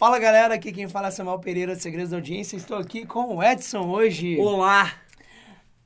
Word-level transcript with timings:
Fala 0.00 0.18
galera, 0.18 0.54
aqui 0.54 0.72
quem 0.72 0.88
fala 0.88 1.08
é 1.08 1.10
Samuel 1.10 1.38
Pereira 1.40 1.76
de 1.76 1.82
Segredos 1.82 2.08
da 2.08 2.16
Audiência. 2.16 2.56
Estou 2.56 2.78
aqui 2.78 3.04
com 3.04 3.36
o 3.36 3.42
Edson 3.42 3.86
hoje, 3.86 4.38
Olá! 4.40 4.94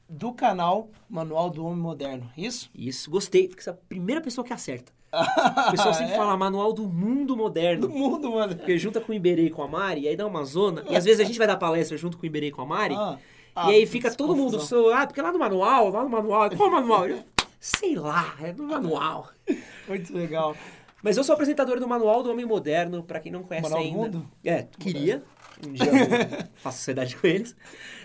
do 0.09 0.33
canal 0.33 0.89
Manual 1.11 1.51
do 1.51 1.67
Homem 1.67 1.81
Moderno. 1.81 2.31
Isso? 2.37 2.71
Isso, 2.73 3.11
gostei, 3.11 3.49
porque 3.49 3.61
você 3.61 3.71
é 3.71 3.73
a 3.73 3.77
primeira 3.77 4.21
pessoa 4.21 4.47
que 4.47 4.53
acerta. 4.53 4.93
O 5.67 5.71
pessoal 5.73 5.93
sempre 5.93 6.13
É? 6.13 6.17
fala 6.17 6.37
manual 6.37 6.73
do 6.73 6.85
mundo 6.87 7.37
moderno. 7.37 7.89
Do 7.89 7.91
mundo, 7.91 8.31
mano. 8.31 8.55
Porque 8.55 8.79
junta 8.79 9.01
com 9.01 9.11
o 9.11 9.15
Iberê 9.17 9.47
e 9.47 9.51
com 9.51 9.65
a 9.65 9.67
Mari, 9.67 10.03
e 10.03 10.09
aí 10.09 10.15
dá 10.15 10.29
uma 10.29 10.45
zona. 10.45 10.85
E 10.89 10.95
às 10.95 11.05
vezes 11.05 11.19
a 11.19 11.25
gente 11.25 11.37
vai 11.37 11.49
dar 11.49 11.57
palestra 11.57 11.99
junto 11.99 12.17
com 12.17 12.23
o 12.23 12.27
Iberê 12.27 12.47
e 12.47 12.53
com 12.53 12.63
a 12.63 12.67
Mari. 12.67 12.95
Ah, 12.95 13.19
e 13.67 13.75
aí 13.75 13.83
ah, 13.83 13.87
fica 13.89 14.15
todo 14.15 14.37
mundo. 14.37 14.53
confusão. 14.53 14.85
So, 14.85 14.93
ah, 14.93 15.09
porque 15.09 15.21
lá 15.21 15.33
no 15.33 15.41
manual, 15.41 15.91
lá 15.91 16.05
no 16.05 16.09
manual. 16.09 16.51
Qual 16.57 16.71
manual? 16.71 17.07
Sei 17.59 17.97
lá, 17.97 18.37
é 18.41 18.53
no 18.53 18.63
manual. 18.63 19.29
Muito 19.89 20.17
legal. 20.17 20.55
Mas 21.05 21.19
eu 21.19 21.23
sou 21.23 21.35
apresentador 21.35 21.79
do 21.79 21.87
Manual 21.87 22.23
do 22.23 22.31
Homem 22.31 22.47
Moderno, 22.47 23.03
pra 23.03 23.21
quem 23.21 23.31
não 23.31 23.43
conhece 23.43 23.69
Manual 23.69 23.83
ainda. 23.83 24.19
Mundo? 24.19 24.31
É, 24.43 24.63
queria. 24.63 25.23
Um 25.67 25.73
dia 25.73 25.87
eu 25.87 26.49
faço 26.57 26.79
sociedade 26.79 27.15
com 27.17 27.27
eles. 27.27 27.55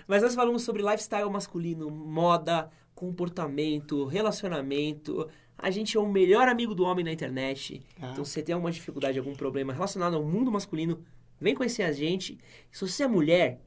Mas 0.05 0.21
nós 0.21 0.35
falamos 0.35 0.63
sobre 0.63 0.83
lifestyle 0.83 1.29
masculino, 1.29 1.89
moda, 1.89 2.69
comportamento, 2.93 4.03
relacionamento. 4.03 5.29
A 5.57 5.71
gente 5.71 5.95
é 5.95 5.99
o 5.99 6.05
melhor 6.05 6.49
amigo 6.49 6.75
do 6.75 6.83
homem 6.83 7.05
na 7.05 7.11
internet. 7.13 7.81
Ah. 8.01 8.09
Então, 8.11 8.25
se 8.25 8.31
você 8.31 8.43
tem 8.43 8.53
alguma 8.53 8.71
dificuldade, 8.71 9.17
algum 9.17 9.33
problema 9.33 9.71
relacionado 9.71 10.15
ao 10.15 10.23
mundo 10.23 10.51
masculino, 10.51 11.01
vem 11.39 11.55
conhecer 11.55 11.83
a 11.83 11.93
gente. 11.93 12.37
Se 12.69 12.85
você 12.85 13.03
é 13.03 13.07
mulher, 13.07 13.61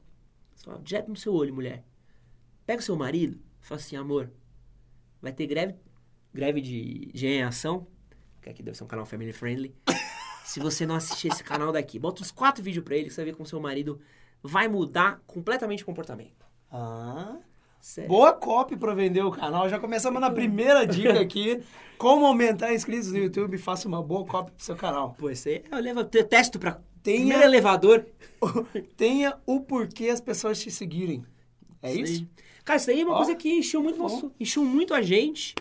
fala 0.63 0.79
direto 0.79 1.09
no 1.09 1.15
seu 1.15 1.33
olho, 1.33 1.55
mulher. 1.55 1.83
Pega 2.65 2.81
o 2.81 2.85
seu 2.85 2.95
marido 2.95 3.39
fala 3.63 3.79
assim, 3.79 3.95
amor, 3.95 4.29
vai 5.21 5.31
ter 5.31 5.47
greve, 5.47 5.75
greve 6.33 6.61
de 6.61 7.11
em 7.25 7.41
ação, 7.41 7.87
que 8.43 8.49
aqui 8.49 8.61
deve 8.61 8.77
ser 8.77 8.83
um 8.83 8.87
canal 8.87 9.05
family 9.05 9.33
friendly. 9.33 9.73
Se 10.45 10.59
você 10.59 10.85
não 10.85 10.95
assistir 10.95 11.29
esse 11.29 11.43
canal 11.43 11.71
daqui, 11.71 11.97
bota 11.97 12.21
uns 12.21 12.29
quatro 12.31 12.61
vídeos 12.63 12.83
pra 12.83 12.95
ele, 12.95 13.05
que 13.05 13.11
você 13.13 13.21
vai 13.21 13.31
ver 13.31 13.37
como 13.37 13.47
seu 13.47 13.59
marido 13.61 13.99
vai 14.41 14.67
mudar 14.67 15.21
completamente 15.25 15.83
o 15.83 15.85
comportamento. 15.85 16.45
Ah, 16.69 17.37
Sério. 17.79 18.09
boa 18.09 18.33
copy 18.33 18.75
pra 18.75 18.93
vender 18.93 19.21
o 19.23 19.31
canal. 19.31 19.69
Já 19.69 19.79
começamos 19.79 20.19
na 20.19 20.29
primeira 20.29 20.85
dica 20.85 21.19
aqui. 21.19 21.63
Como 21.97 22.25
aumentar 22.25 22.73
inscritos 22.73 23.11
no 23.11 23.17
YouTube. 23.19 23.57
Faça 23.57 23.87
uma 23.87 24.01
boa 24.03 24.25
copy 24.25 24.51
pro 24.51 24.63
seu 24.65 24.75
canal. 24.75 25.15
Pô, 25.17 25.29
isso 25.29 25.47
aí 25.47 25.63
eu 25.71 25.79
levo, 25.79 25.99
eu 26.01 26.23
testo 26.27 26.59
pra 26.59 26.79
Tenha- 27.01 27.19
primeiro 27.19 27.43
elevador. 27.43 28.05
Tenha 28.97 29.37
o 29.45 29.61
porquê 29.61 30.09
as 30.09 30.19
pessoas 30.19 30.59
te 30.61 30.69
seguirem. 30.71 31.23
É 31.81 31.93
isso? 31.93 32.21
aí. 32.23 32.27
Cara, 32.65 32.77
isso 32.77 32.89
aí 32.91 33.01
é 33.01 33.05
uma 33.05 33.13
Ó, 33.13 33.17
coisa 33.17 33.35
que 33.35 33.49
encheu 33.49 33.81
muito, 33.81 33.97
nosso, 33.99 34.31
encheu 34.39 34.63
muito 34.65 34.93
a 34.93 35.01
gente, 35.01 35.53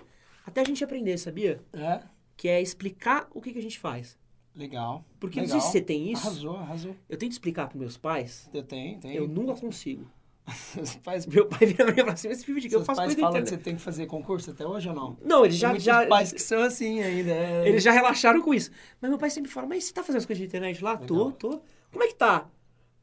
até 0.46 0.60
a 0.60 0.64
gente 0.64 0.82
aprender, 0.82 1.18
sabia? 1.18 1.60
É. 1.72 2.00
Que 2.36 2.48
é 2.48 2.60
explicar 2.60 3.28
o 3.32 3.40
que, 3.40 3.52
que 3.52 3.58
a 3.58 3.62
gente 3.62 3.78
faz. 3.78 4.18
Legal. 4.54 5.04
Porque 5.18 5.38
não 5.40 5.46
legal. 5.46 5.60
sei 5.60 5.66
se 5.66 5.72
você 5.72 5.80
tem 5.80 6.12
isso. 6.12 6.26
Arrasou, 6.26 6.56
arrasou. 6.56 6.96
Eu 7.08 7.16
tento 7.16 7.32
explicar 7.32 7.68
pros 7.68 7.80
meus 7.80 7.96
pais, 7.96 8.50
Eu 8.52 8.62
tenho, 8.62 8.98
tenho. 8.98 9.14
eu 9.14 9.28
nunca 9.28 9.54
consigo. 9.54 10.06
Faz 11.04 11.24
Meu 11.24 11.46
pai 11.46 11.60
vira 11.66 11.84
pra 11.84 11.94
mim 11.94 12.00
e 12.00 12.02
fala 12.02 12.12
assim, 12.14 12.28
esse 12.28 12.44
filme 12.44 12.60
de 12.60 12.68
que 12.68 12.74
eu 12.74 12.80
Seus 12.80 12.86
faço 12.86 12.96
pais 12.98 13.14
coisa 13.14 13.20
falam 13.28 13.42
que 13.44 13.48
você 13.48 13.56
tem 13.56 13.76
que 13.76 13.80
fazer 13.80 14.06
concurso 14.06 14.50
até 14.50 14.66
hoje 14.66 14.88
ou 14.88 14.94
não? 14.94 15.16
Não, 15.24 15.44
eles 15.44 15.58
Tem 15.60 15.78
já, 15.78 16.00
já, 16.02 16.06
pais 16.08 16.32
que 16.32 16.42
são 16.42 16.60
assim 16.62 17.00
ainda. 17.00 17.30
é. 17.30 17.68
eles 17.68 17.82
já 17.82 17.92
relaxaram 17.92 18.42
com 18.42 18.52
isso. 18.52 18.68
Mas 19.00 19.08
meu 19.08 19.18
pai 19.18 19.30
sempre 19.30 19.50
fala, 19.52 19.68
mas 19.68 19.84
você 19.84 19.92
tá 19.92 20.02
fazendo 20.02 20.18
as 20.18 20.26
coisas 20.26 20.40
de 20.40 20.46
internet 20.48 20.82
lá? 20.82 20.96
Tô, 20.96 21.14
Legal. 21.14 21.32
tô. 21.32 21.62
Como 21.92 22.02
é 22.02 22.08
que 22.08 22.14
tá? 22.16 22.48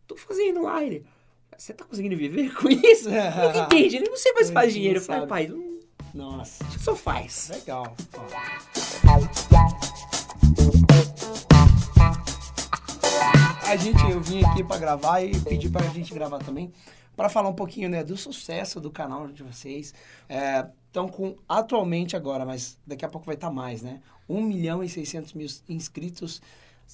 Tô 0.06 0.18
fazendo 0.18 0.64
lá. 0.64 0.84
Ele, 0.84 1.06
você 1.58 1.74
tá 1.74 1.86
conseguindo 1.86 2.18
viver 2.18 2.54
com 2.60 2.70
isso? 2.70 3.10
Não 3.10 3.64
entende, 3.66 3.96
ele 3.96 4.10
não 4.10 4.18
sei 4.18 4.34
mais 4.34 4.48
Ele 4.48 4.54
faz 4.54 4.68
não 4.68 4.74
dinheiro. 4.74 5.00
Eu 5.00 5.04
falei, 5.04 5.28
pai, 5.28 5.48
não, 5.48 6.38
Nossa, 6.38 6.66
só 6.78 6.94
faz. 6.94 7.50
legal. 7.54 7.96
Ó. 8.18 8.89
A 13.70 13.76
gente, 13.76 14.04
eu 14.10 14.20
vim 14.20 14.44
aqui 14.44 14.64
pra 14.64 14.80
gravar 14.80 15.22
e 15.22 15.40
pedi 15.42 15.70
pra 15.70 15.88
gente 15.90 16.12
gravar 16.12 16.40
também, 16.40 16.74
pra 17.16 17.30
falar 17.30 17.50
um 17.50 17.54
pouquinho, 17.54 17.88
né, 17.88 18.04
do 18.04 18.18
sucesso 18.18 18.82
do 18.82 18.90
canal 18.90 19.28
de 19.28 19.44
vocês. 19.44 19.94
Estão 20.88 21.08
com, 21.08 21.36
atualmente 21.48 22.16
agora, 22.16 22.46
mas 22.46 22.80
daqui 22.86 23.06
a 23.06 23.08
pouco 23.08 23.28
vai 23.28 23.36
estar 23.36 23.52
mais, 23.52 23.84
né? 23.84 24.02
1 24.28 24.42
milhão 24.42 24.84
e 24.84 24.90
600 24.90 25.34
mil 25.34 25.48
inscritos. 25.68 26.42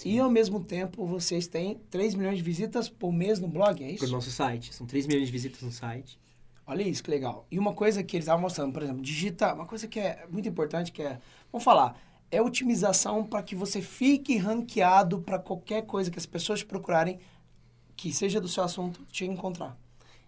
E 0.03 0.19
ao 0.19 0.29
mesmo 0.29 0.61
tempo 0.61 1.05
vocês 1.05 1.47
têm 1.47 1.79
3 1.89 2.13
milhões 2.15 2.37
de 2.37 2.43
visitas 2.43 2.89
por 2.89 3.13
mês 3.13 3.39
no 3.39 3.47
blog, 3.47 3.81
é 3.81 3.91
isso? 3.91 4.03
nosso 4.11 4.31
site. 4.31 4.73
São 4.75 4.85
3 4.85 5.07
milhões 5.07 5.27
de 5.27 5.31
visitas 5.31 5.61
no 5.61 5.71
site. 5.71 6.19
Olha 6.67 6.81
isso, 6.81 7.03
que 7.03 7.11
legal. 7.11 7.45
E 7.51 7.59
uma 7.59 7.73
coisa 7.73 8.03
que 8.03 8.17
eles 8.17 8.25
estavam 8.25 8.41
mostrando, 8.41 8.73
por 8.73 8.81
exemplo, 8.81 9.01
digita, 9.01 9.53
uma 9.53 9.65
coisa 9.65 9.87
que 9.87 9.99
é 9.99 10.25
muito 10.29 10.49
importante, 10.49 10.91
que 10.91 11.01
é, 11.01 11.19
vamos 11.51 11.63
falar, 11.63 11.95
é 12.31 12.41
otimização 12.41 13.23
para 13.23 13.43
que 13.43 13.55
você 13.55 13.81
fique 13.81 14.37
ranqueado 14.37 15.19
para 15.19 15.37
qualquer 15.37 15.83
coisa 15.85 16.09
que 16.09 16.17
as 16.17 16.25
pessoas 16.25 16.63
procurarem, 16.63 17.19
que 17.95 18.11
seja 18.11 18.41
do 18.41 18.47
seu 18.47 18.63
assunto, 18.63 19.05
te 19.11 19.25
encontrar. 19.25 19.77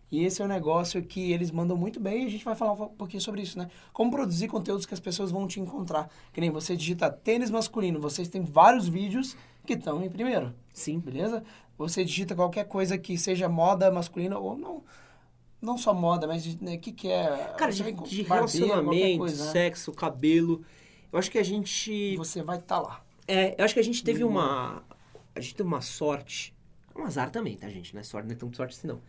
E 0.10 0.24
esse 0.24 0.42
é 0.42 0.46
um 0.46 0.48
negócio 0.48 1.04
que 1.04 1.32
eles 1.32 1.52
mandam 1.52 1.76
muito 1.76 2.00
bem 2.00 2.24
e 2.24 2.28
a 2.28 2.30
gente 2.30 2.46
vai 2.46 2.56
falar 2.56 2.72
um 2.74 2.88
pouquinho 2.90 3.22
sobre 3.22 3.42
isso, 3.42 3.58
né? 3.58 3.70
Como 3.92 4.10
produzir 4.10 4.48
conteúdos 4.48 4.86
que 4.86 4.94
as 4.94 5.02
pessoas 5.02 5.32
vão 5.32 5.46
te 5.48 5.60
encontrar. 5.60 6.10
Que 6.32 6.40
nem 6.40 6.50
você 6.50 6.78
digita 6.78 7.10
tênis 7.12 7.50
masculino, 7.50 8.00
vocês 8.00 8.30
têm 8.30 8.42
vários 8.42 8.88
vídeos 8.88 9.36
que 9.66 9.74
estão 9.74 10.02
em 10.02 10.10
primeiro 10.10 10.56
Sim. 10.72 11.00
beleza? 11.00 11.44
Você 11.78 12.06
digita 12.06 12.36
qualquer 12.36 12.66
coisa 12.66 12.98
que 12.98 13.18
seja 13.18 13.50
moda 13.50 13.92
masculina 13.92 14.40
ou 14.40 14.58
não, 14.58 14.82
não 15.62 15.78
só 15.78 15.94
moda, 15.94 16.28
mas 16.28 16.46
o 16.46 16.64
né, 16.64 16.78
que 16.78 16.92
que 16.92 17.08
é? 17.10 17.54
Cara, 17.58 17.72
de, 17.72 17.84
de 17.92 18.22
relacionamento, 18.24 19.20
coisa, 19.20 19.46
né? 19.46 19.52
sexo, 19.52 19.92
cabelo. 19.92 20.64
Eu 21.12 21.20
acho 21.20 21.32
que 21.32 21.38
a 21.38 21.44
gente. 21.44 22.16
Você 22.18 22.42
vai 22.44 22.58
estar 22.58 22.80
lá. 22.80 23.04
É, 23.28 23.56
eu 23.60 23.66
acho 23.66 23.74
que 23.74 23.80
a 23.80 23.84
gente 23.84 24.04
teve 24.04 24.24
Uhum. 24.24 24.32
uma. 24.32 24.84
A 25.36 25.40
gente 25.40 25.56
teve 25.56 25.68
uma 25.68 25.82
sorte. 25.82 26.54
Um 26.96 27.04
azar 27.04 27.30
também, 27.30 27.56
tá, 27.56 27.70
gente? 27.70 27.94
Não 27.94 28.02
é 28.02 28.04
sorte, 28.04 28.26
não 28.28 28.34
é 28.34 28.38
tão 28.38 28.52
sorte 28.54 28.76
assim, 28.76 28.88
não. 28.88 29.02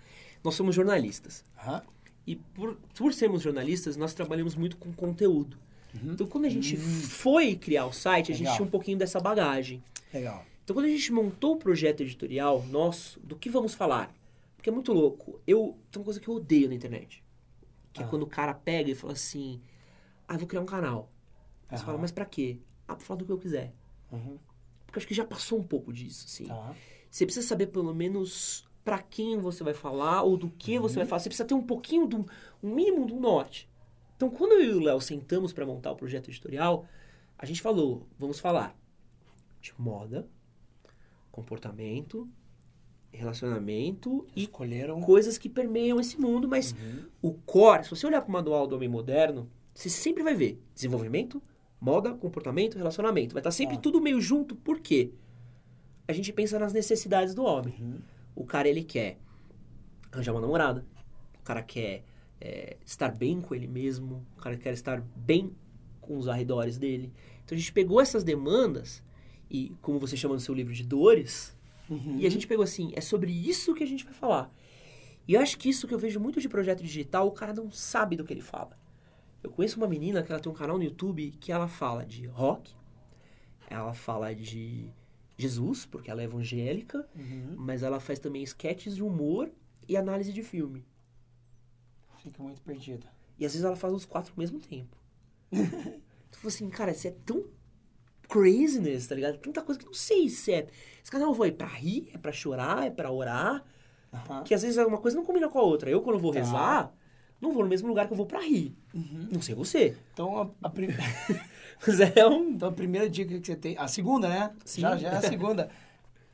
Nós 0.44 0.54
somos 0.54 0.74
jornalistas. 0.74 1.44
Aham. 1.58 1.82
E 2.26 2.36
por, 2.36 2.76
por 2.94 3.14
sermos 3.14 3.40
jornalistas, 3.42 3.96
nós 3.96 4.12
trabalhamos 4.12 4.54
muito 4.54 4.76
com 4.76 4.92
conteúdo. 4.92 5.56
Então, 6.04 6.26
quando 6.26 6.44
a 6.44 6.50
gente 6.50 6.76
foi 6.76 7.56
criar 7.56 7.86
o 7.86 7.92
site, 7.92 8.30
a 8.30 8.34
gente 8.34 8.40
Uhum. 8.40 8.44
Legal. 8.44 8.56
tinha 8.56 8.66
um 8.66 8.70
pouquinho 8.70 8.98
dessa 8.98 9.18
bagagem. 9.18 9.82
Legal. 10.12 10.44
Então, 10.62 10.74
quando 10.76 10.84
a 10.84 10.90
gente 10.90 11.10
montou 11.10 11.54
o 11.54 11.56
projeto 11.56 12.02
editorial 12.02 12.62
nosso, 12.70 13.18
do 13.20 13.34
que 13.34 13.48
vamos 13.48 13.72
falar? 13.74 14.14
Porque 14.58 14.68
é 14.68 14.72
muito 14.72 14.92
louco. 14.92 15.40
Eu, 15.46 15.78
tem 15.90 16.00
uma 16.00 16.04
coisa 16.04 16.18
que 16.20 16.28
eu 16.28 16.34
odeio 16.34 16.68
na 16.68 16.74
internet. 16.74 17.24
Que 17.92 18.02
é 18.02 18.04
Ah. 18.04 18.08
quando 18.08 18.24
o 18.24 18.26
cara 18.26 18.52
pega 18.52 18.90
e 18.90 18.94
fala 18.94 19.12
assim, 19.14 19.62
ah, 20.26 20.36
vou 20.36 20.46
criar 20.48 20.60
um 20.60 20.66
canal. 20.66 21.10
Aí 21.68 21.76
você 21.78 21.82
Aham. 21.82 21.86
fala, 21.86 21.98
mas 21.98 22.10
pra 22.12 22.24
quê? 22.26 22.58
Ah, 22.86 22.96
pra 22.96 23.04
falar 23.06 23.18
do 23.18 23.24
que 23.24 23.32
eu 23.32 23.38
quiser. 23.38 23.72
Uhum. 24.12 24.36
Porque 24.84 24.98
eu 24.98 25.00
acho 25.00 25.06
que 25.06 25.14
já 25.14 25.24
passou 25.24 25.58
um 25.58 25.62
pouco 25.62 25.92
disso, 25.92 26.24
assim. 26.26 26.46
Tá. 26.46 26.74
Você 27.10 27.24
precisa 27.24 27.46
saber 27.46 27.68
pelo 27.68 27.94
menos 27.94 28.68
pra 28.84 28.98
quem 29.00 29.38
você 29.38 29.62
vai 29.62 29.74
falar 29.74 30.22
ou 30.22 30.36
do 30.36 30.50
que 30.50 30.78
você 30.78 30.96
vai 30.96 31.06
falar. 31.06 31.20
Você 31.20 31.28
precisa 31.28 31.46
ter 31.46 31.54
um 31.54 31.62
pouquinho 31.64 32.06
do 32.06 32.26
um 32.62 32.74
mínimo 32.74 33.06
do 33.06 33.16
norte. 33.16 33.68
Então, 34.16 34.28
quando 34.28 34.52
eu 34.54 34.64
e 34.64 34.74
o 34.74 34.80
Léo 34.80 35.00
sentamos 35.00 35.52
pra 35.52 35.64
montar 35.64 35.92
o 35.92 35.96
projeto 35.96 36.28
editorial, 36.30 36.84
a 37.38 37.46
gente 37.46 37.62
falou, 37.62 38.06
vamos 38.18 38.40
falar 38.40 38.76
de 39.60 39.72
moda, 39.78 40.28
comportamento, 41.30 42.28
relacionamento 43.10 44.26
e 44.36 44.42
Escolheram. 44.42 45.00
coisas 45.00 45.38
que 45.38 45.48
permeiam 45.48 45.98
esse 46.00 46.20
mundo, 46.20 46.46
mas 46.48 46.74
o 47.22 47.32
core, 47.32 47.84
se 47.84 47.90
você 47.90 48.06
olhar 48.06 48.20
para 48.20 48.28
o 48.28 48.32
manual 48.32 48.66
do 48.66 48.76
homem 48.76 48.88
moderno, 48.88 49.50
você 49.74 49.88
sempre 49.88 50.22
vai 50.22 50.34
ver 50.34 50.60
desenvolvimento, 50.74 51.42
moda, 51.80 52.12
comportamento, 52.14 52.76
relacionamento. 52.76 53.32
Vai 53.34 53.40
estar 53.40 53.50
sempre 53.50 53.76
Ah. 53.76 53.80
tudo 53.80 54.00
meio 54.00 54.20
junto. 54.20 54.54
Por 54.56 54.80
quê? 54.80 55.12
A 56.06 56.12
gente 56.12 56.32
pensa 56.32 56.58
nas 56.58 56.72
necessidades 56.72 57.34
do 57.34 57.44
homem. 57.44 57.74
Uhum. 57.80 57.98
O 58.34 58.44
cara, 58.44 58.68
ele 58.68 58.82
quer 58.82 59.18
arranjar 60.10 60.32
uma 60.32 60.40
namorada. 60.40 60.84
O 61.40 61.42
cara 61.42 61.62
quer 61.62 62.04
é, 62.40 62.76
estar 62.86 63.10
bem 63.10 63.40
com 63.40 63.54
ele 63.54 63.66
mesmo. 63.66 64.24
O 64.36 64.40
cara 64.40 64.56
quer 64.56 64.72
estar 64.72 65.00
bem 65.16 65.52
com 66.00 66.16
os 66.16 66.28
arredores 66.28 66.78
dele. 66.78 67.12
Então 67.44 67.56
a 67.56 67.58
gente 67.58 67.72
pegou 67.72 68.00
essas 68.00 68.22
demandas 68.22 69.02
e, 69.50 69.74
como 69.82 69.98
você 69.98 70.16
chama 70.16 70.34
no 70.34 70.40
seu 70.40 70.54
livro 70.54 70.72
de 70.72 70.84
dores, 70.84 71.56
Uhum. 71.90 72.18
e 72.18 72.26
a 72.26 72.30
gente 72.30 72.46
pegou 72.46 72.62
assim, 72.64 72.92
é 72.94 73.00
sobre 73.00 73.32
isso 73.32 73.74
que 73.74 73.82
a 73.82 73.86
gente 73.86 74.04
vai 74.04 74.12
falar. 74.12 74.52
E 75.26 75.34
eu 75.34 75.40
acho 75.40 75.58
que 75.58 75.68
isso 75.68 75.86
que 75.86 75.94
eu 75.94 75.98
vejo 75.98 76.18
muito 76.20 76.40
de 76.40 76.48
projeto 76.48 76.82
digital, 76.82 77.26
o 77.26 77.32
cara 77.32 77.52
não 77.52 77.70
sabe 77.70 78.16
do 78.16 78.24
que 78.24 78.32
ele 78.32 78.40
fala. 78.40 78.78
Eu 79.42 79.50
conheço 79.50 79.76
uma 79.76 79.86
menina 79.88 80.22
que 80.22 80.30
ela 80.32 80.40
tem 80.40 80.50
um 80.50 80.54
canal 80.54 80.76
no 80.78 80.84
YouTube 80.84 81.30
que 81.40 81.52
ela 81.52 81.68
fala 81.68 82.04
de 82.04 82.26
rock, 82.26 82.74
ela 83.70 83.92
fala 83.94 84.34
de 84.34 84.90
Jesus, 85.36 85.86
porque 85.86 86.10
ela 86.10 86.20
é 86.22 86.24
evangélica, 86.24 87.08
Uhum. 87.14 87.54
mas 87.56 87.82
ela 87.82 88.00
faz 88.00 88.18
também 88.18 88.42
sketches 88.42 88.96
de 88.96 89.02
humor 89.02 89.50
e 89.86 89.96
análise 89.96 90.32
de 90.32 90.42
filme. 90.42 90.84
Fica 92.16 92.42
muito 92.42 92.60
perdida. 92.62 93.06
E 93.38 93.46
às 93.46 93.52
vezes 93.52 93.64
ela 93.64 93.76
faz 93.76 93.94
os 93.94 94.04
quatro 94.04 94.32
ao 94.32 94.38
mesmo 94.38 94.58
tempo. 94.58 94.96
tu 95.52 96.38
fala 96.38 96.48
assim, 96.48 96.68
cara, 96.68 96.90
isso 96.90 97.06
é 97.06 97.12
tão 97.24 97.44
craziness, 98.28 99.06
tá 99.06 99.14
ligado? 99.14 99.38
Tanta 99.38 99.62
coisa 99.62 99.78
que 99.78 99.84
eu 99.86 99.88
não 99.90 99.94
sei 99.94 100.28
se 100.28 100.52
é. 100.52 100.66
Esse 101.02 101.10
canal 101.10 101.32
vai 101.34 101.50
pra 101.50 101.66
rir, 101.66 102.10
é 102.12 102.18
pra 102.18 102.30
chorar, 102.32 102.86
é 102.86 102.90
pra 102.90 103.10
orar. 103.10 103.64
Aham. 104.12 104.42
Que 104.44 104.54
às 104.54 104.62
vezes 104.62 104.76
uma 104.78 104.98
coisa 104.98 105.16
não 105.16 105.24
combina 105.24 105.48
com 105.48 105.58
a 105.58 105.62
outra. 105.62 105.90
Eu, 105.90 106.00
quando 106.02 106.18
vou 106.18 106.32
Tá. 106.32 106.38
rezar, 106.38 106.94
não 107.40 107.52
vou 107.52 107.62
no 107.62 107.68
mesmo 107.68 107.88
lugar 107.88 108.06
que 108.06 108.12
eu 108.12 108.16
vou 108.16 108.26
pra 108.26 108.40
rir. 108.40 108.74
Uhum. 108.94 109.28
Não 109.32 109.40
sei 109.42 109.54
você. 109.54 109.96
Então 110.12 110.42
a, 110.62 110.66
a 110.66 110.70
prim- 110.70 110.88
Mas 111.86 112.00
é 112.00 112.26
um. 112.26 112.50
então 112.50 112.68
a 112.68 112.72
primeira 112.72 113.08
dica 113.08 113.38
que 113.38 113.46
você 113.46 113.56
tem. 113.56 113.76
A 113.78 113.86
segunda, 113.88 114.28
né? 114.28 114.52
Sim. 114.64 114.80
Já, 114.82 114.96
já 114.96 115.08
é 115.12 115.16
a 115.16 115.20
segunda. 115.22 115.70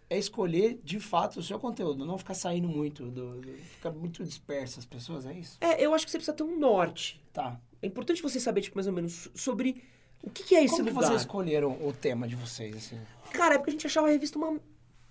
é 0.09 0.19
escolher 0.19 0.81
de 0.85 0.99
fato 1.01 1.41
o 1.41 1.43
seu 1.43 1.59
conteúdo, 1.59 2.05
não 2.07 2.17
ficar 2.19 2.35
saindo 2.35 2.69
muito, 2.69 3.11
do, 3.11 3.41
do- 3.41 3.53
fica 3.77 3.91
muito 3.91 4.23
disperso 4.25 4.79
as 4.79 4.85
pessoas, 4.87 5.27
é 5.27 5.33
isso? 5.35 5.59
É, 5.61 5.85
eu 5.85 5.93
acho 5.95 6.05
que 6.05 6.11
você 6.11 6.19
precisa 6.19 6.37
ter 6.37 6.43
um 6.45 6.59
norte. 6.59 7.23
Tá. 7.33 7.61
É 7.83 7.87
importante 7.87 8.23
você 8.23 8.39
saber, 8.41 8.61
tipo, 8.63 8.77
mais 8.77 8.87
ou 8.87 8.93
menos 8.93 9.29
sobre 9.35 9.83
o 10.27 10.31
que, 10.31 10.43
que 10.45 10.55
é 10.57 10.65
esse 10.65 10.77
Como 10.77 10.89
lugar. 10.91 11.07
vocês 11.07 11.21
escolheram 11.21 11.73
o 11.87 11.93
tema 11.93 12.27
de 12.29 12.35
vocês, 12.37 12.77
assim? 12.77 13.01
Cara, 13.33 13.55
é 13.55 13.59
porque 13.59 13.71
a 13.71 13.73
gente 13.73 13.87
achava 13.87 14.09
a 14.09 14.11
revista 14.11 14.39
uma 14.39 14.59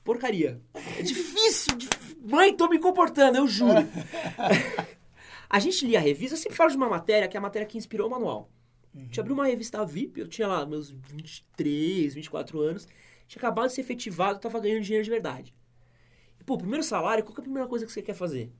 porcaria. 0.03 0.59
É 0.97 1.01
difícil. 1.03 1.75
dif- 1.77 2.17
Mãe, 2.25 2.55
tô 2.55 2.67
me 2.67 2.79
comportando, 2.79 3.37
eu 3.37 3.47
juro. 3.47 3.79
a 5.49 5.59
gente 5.59 5.85
lia 5.85 5.99
a 5.99 6.01
revista, 6.01 6.35
eu 6.35 6.39
sempre 6.39 6.57
falo 6.57 6.69
de 6.71 6.77
uma 6.77 6.89
matéria, 6.89 7.27
que 7.27 7.37
é 7.37 7.39
a 7.39 7.41
matéria 7.41 7.67
que 7.67 7.77
inspirou 7.77 8.07
o 8.07 8.11
manual. 8.11 8.49
A 8.95 8.99
gente 8.99 9.19
abriu 9.19 9.33
uma 9.33 9.45
revista 9.47 9.83
VIP, 9.85 10.19
eu 10.19 10.27
tinha 10.27 10.47
lá 10.47 10.65
meus 10.65 10.91
23, 10.91 12.13
24 12.13 12.59
anos, 12.61 12.87
tinha 13.27 13.39
acabado 13.39 13.67
de 13.67 13.73
ser 13.73 13.81
efetivado, 13.81 14.39
tava 14.39 14.59
ganhando 14.59 14.83
dinheiro 14.83 15.03
de 15.03 15.09
verdade. 15.09 15.53
E, 16.39 16.43
pô, 16.43 16.57
primeiro 16.57 16.83
salário, 16.83 17.23
qual 17.23 17.33
que 17.33 17.39
é 17.39 17.41
a 17.41 17.43
primeira 17.43 17.67
coisa 17.67 17.85
que 17.85 17.91
você 17.91 18.01
quer 18.01 18.13
fazer? 18.13 18.51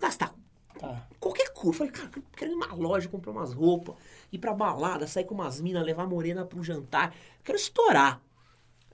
Gastar 0.00 0.32
Tá. 0.78 1.06
qualquer 1.20 1.43
Eu 1.68 1.72
falei, 1.72 1.92
cara, 1.92 2.10
eu 2.16 2.22
quero 2.36 2.50
ir 2.50 2.54
numa 2.54 2.72
loja, 2.74 3.08
comprar 3.08 3.32
umas 3.32 3.52
roupas, 3.52 3.96
ir 4.32 4.38
pra 4.38 4.52
balada, 4.54 5.06
sair 5.06 5.24
com 5.24 5.34
umas 5.34 5.60
minas, 5.60 5.84
levar 5.84 6.04
a 6.04 6.06
morena 6.06 6.44
pro 6.44 6.62
jantar. 6.62 7.14
Eu 7.38 7.44
quero 7.44 7.58
estourar. 7.58 8.20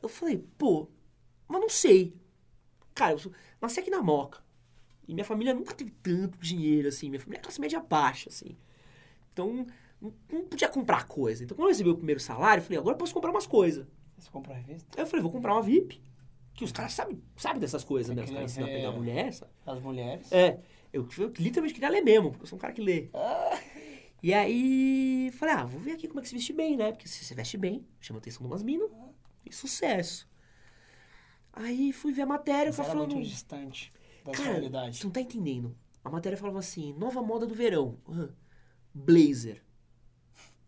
Eu 0.03 0.09
falei, 0.09 0.39
pô, 0.59 0.89
mas 1.49 1.61
não 1.61 1.69
sei. 1.69 2.15
Cara, 2.95 3.13
eu 3.15 3.33
nasci 3.61 3.81
aqui 3.81 3.91
na 3.91 4.03
Moca. 4.03 4.41
E 5.07 5.15
minha 5.15 5.25
família 5.25 5.53
nunca 5.55 5.75
teve 5.75 5.91
tanto 6.03 6.39
dinheiro, 6.39 6.89
assim. 6.89 7.09
Minha 7.09 7.21
família 7.21 7.39
é 7.41 7.43
classe 7.43 7.61
média 7.61 7.81
baixa, 7.81 8.29
assim. 8.29 8.57
Então, 9.33 9.67
não, 10.01 10.13
não 10.33 10.45
podia 10.45 10.69
comprar 10.69 11.07
coisa. 11.07 11.43
Então, 11.45 11.57
quando 11.57 11.67
eu 11.67 11.73
recebi 11.73 11.91
o 11.91 11.97
primeiro 11.97 12.21
salário, 12.21 12.61
eu 12.61 12.65
falei, 12.65 12.79
agora 12.79 12.95
eu 12.95 12.99
posso 12.99 13.13
comprar 13.15 13.31
umas 13.31 13.47
coisas. 13.47 13.87
Você 14.19 14.31
comprou 14.31 14.55
revista? 14.57 14.89
Aí 14.97 15.03
eu 15.03 15.07
falei, 15.07 15.23
vou 15.23 15.33
comprar 15.33 15.53
uma 15.55 15.63
VIP. 15.63 16.01
Que 16.55 16.65
os 16.65 16.73
caras 16.73 16.93
sabem 16.93 17.23
sabe 17.37 17.59
dessas 17.59 17.83
coisas, 17.85 18.15
né? 18.15 18.23
Os 18.23 18.31
caras 18.31 18.53
ensinam 18.53 18.69
a 18.69 18.71
pegar 18.71 18.91
ver- 18.91 18.97
mulher, 18.97 19.33
sabe? 19.33 19.51
As 19.67 19.81
mulheres? 19.81 20.31
É, 20.33 20.59
eu, 20.93 21.09
eu 21.19 21.33
literalmente 21.39 21.75
queria 21.75 21.89
ler 21.89 22.03
mesmo, 22.03 22.31
porque 22.31 22.45
eu 22.45 22.49
sou 22.49 22.57
um 22.57 22.61
cara 22.61 22.73
que 22.73 22.83
lê. 22.83 23.09
E 24.23 24.35
aí, 24.35 25.31
falei, 25.33 25.55
ah, 25.55 25.65
vou 25.65 25.81
ver 25.81 25.93
aqui 25.93 26.07
como 26.07 26.21
é 26.21 26.23
que 26.23 26.29
se 26.29 26.35
veste 26.35 26.53
bem, 26.53 26.77
né? 26.77 26.93
Porque 26.93 27.09
se 27.09 27.25
você 27.25 27.35
veste 27.35 27.57
bem, 27.57 27.87
chama 28.01 28.19
a 28.19 28.21
atenção 28.21 28.43
de 28.43 28.53
umas 28.53 28.63
minas, 28.63 28.91
e 29.47 29.53
sucesso. 29.53 30.29
Aí 31.53 31.93
fui 31.93 32.13
ver 32.13 32.23
a 32.23 32.27
matéria, 32.27 32.69
era 32.69 32.73
falando... 32.73 33.15
muito 33.15 33.29
distante 33.29 33.93
da 34.25 34.33
Cara, 34.33 34.51
realidade. 34.53 34.97
você 34.97 35.05
não 35.05 35.11
tá 35.11 35.21
entendendo. 35.21 35.77
A 36.05 36.11
matéria 36.11 36.37
falava 36.37 36.59
assim, 36.59 36.93
nova 36.95 37.23
moda 37.23 37.47
do 37.47 37.55
verão. 37.55 37.99
Ah, 38.09 38.29
blazer. 38.95 39.63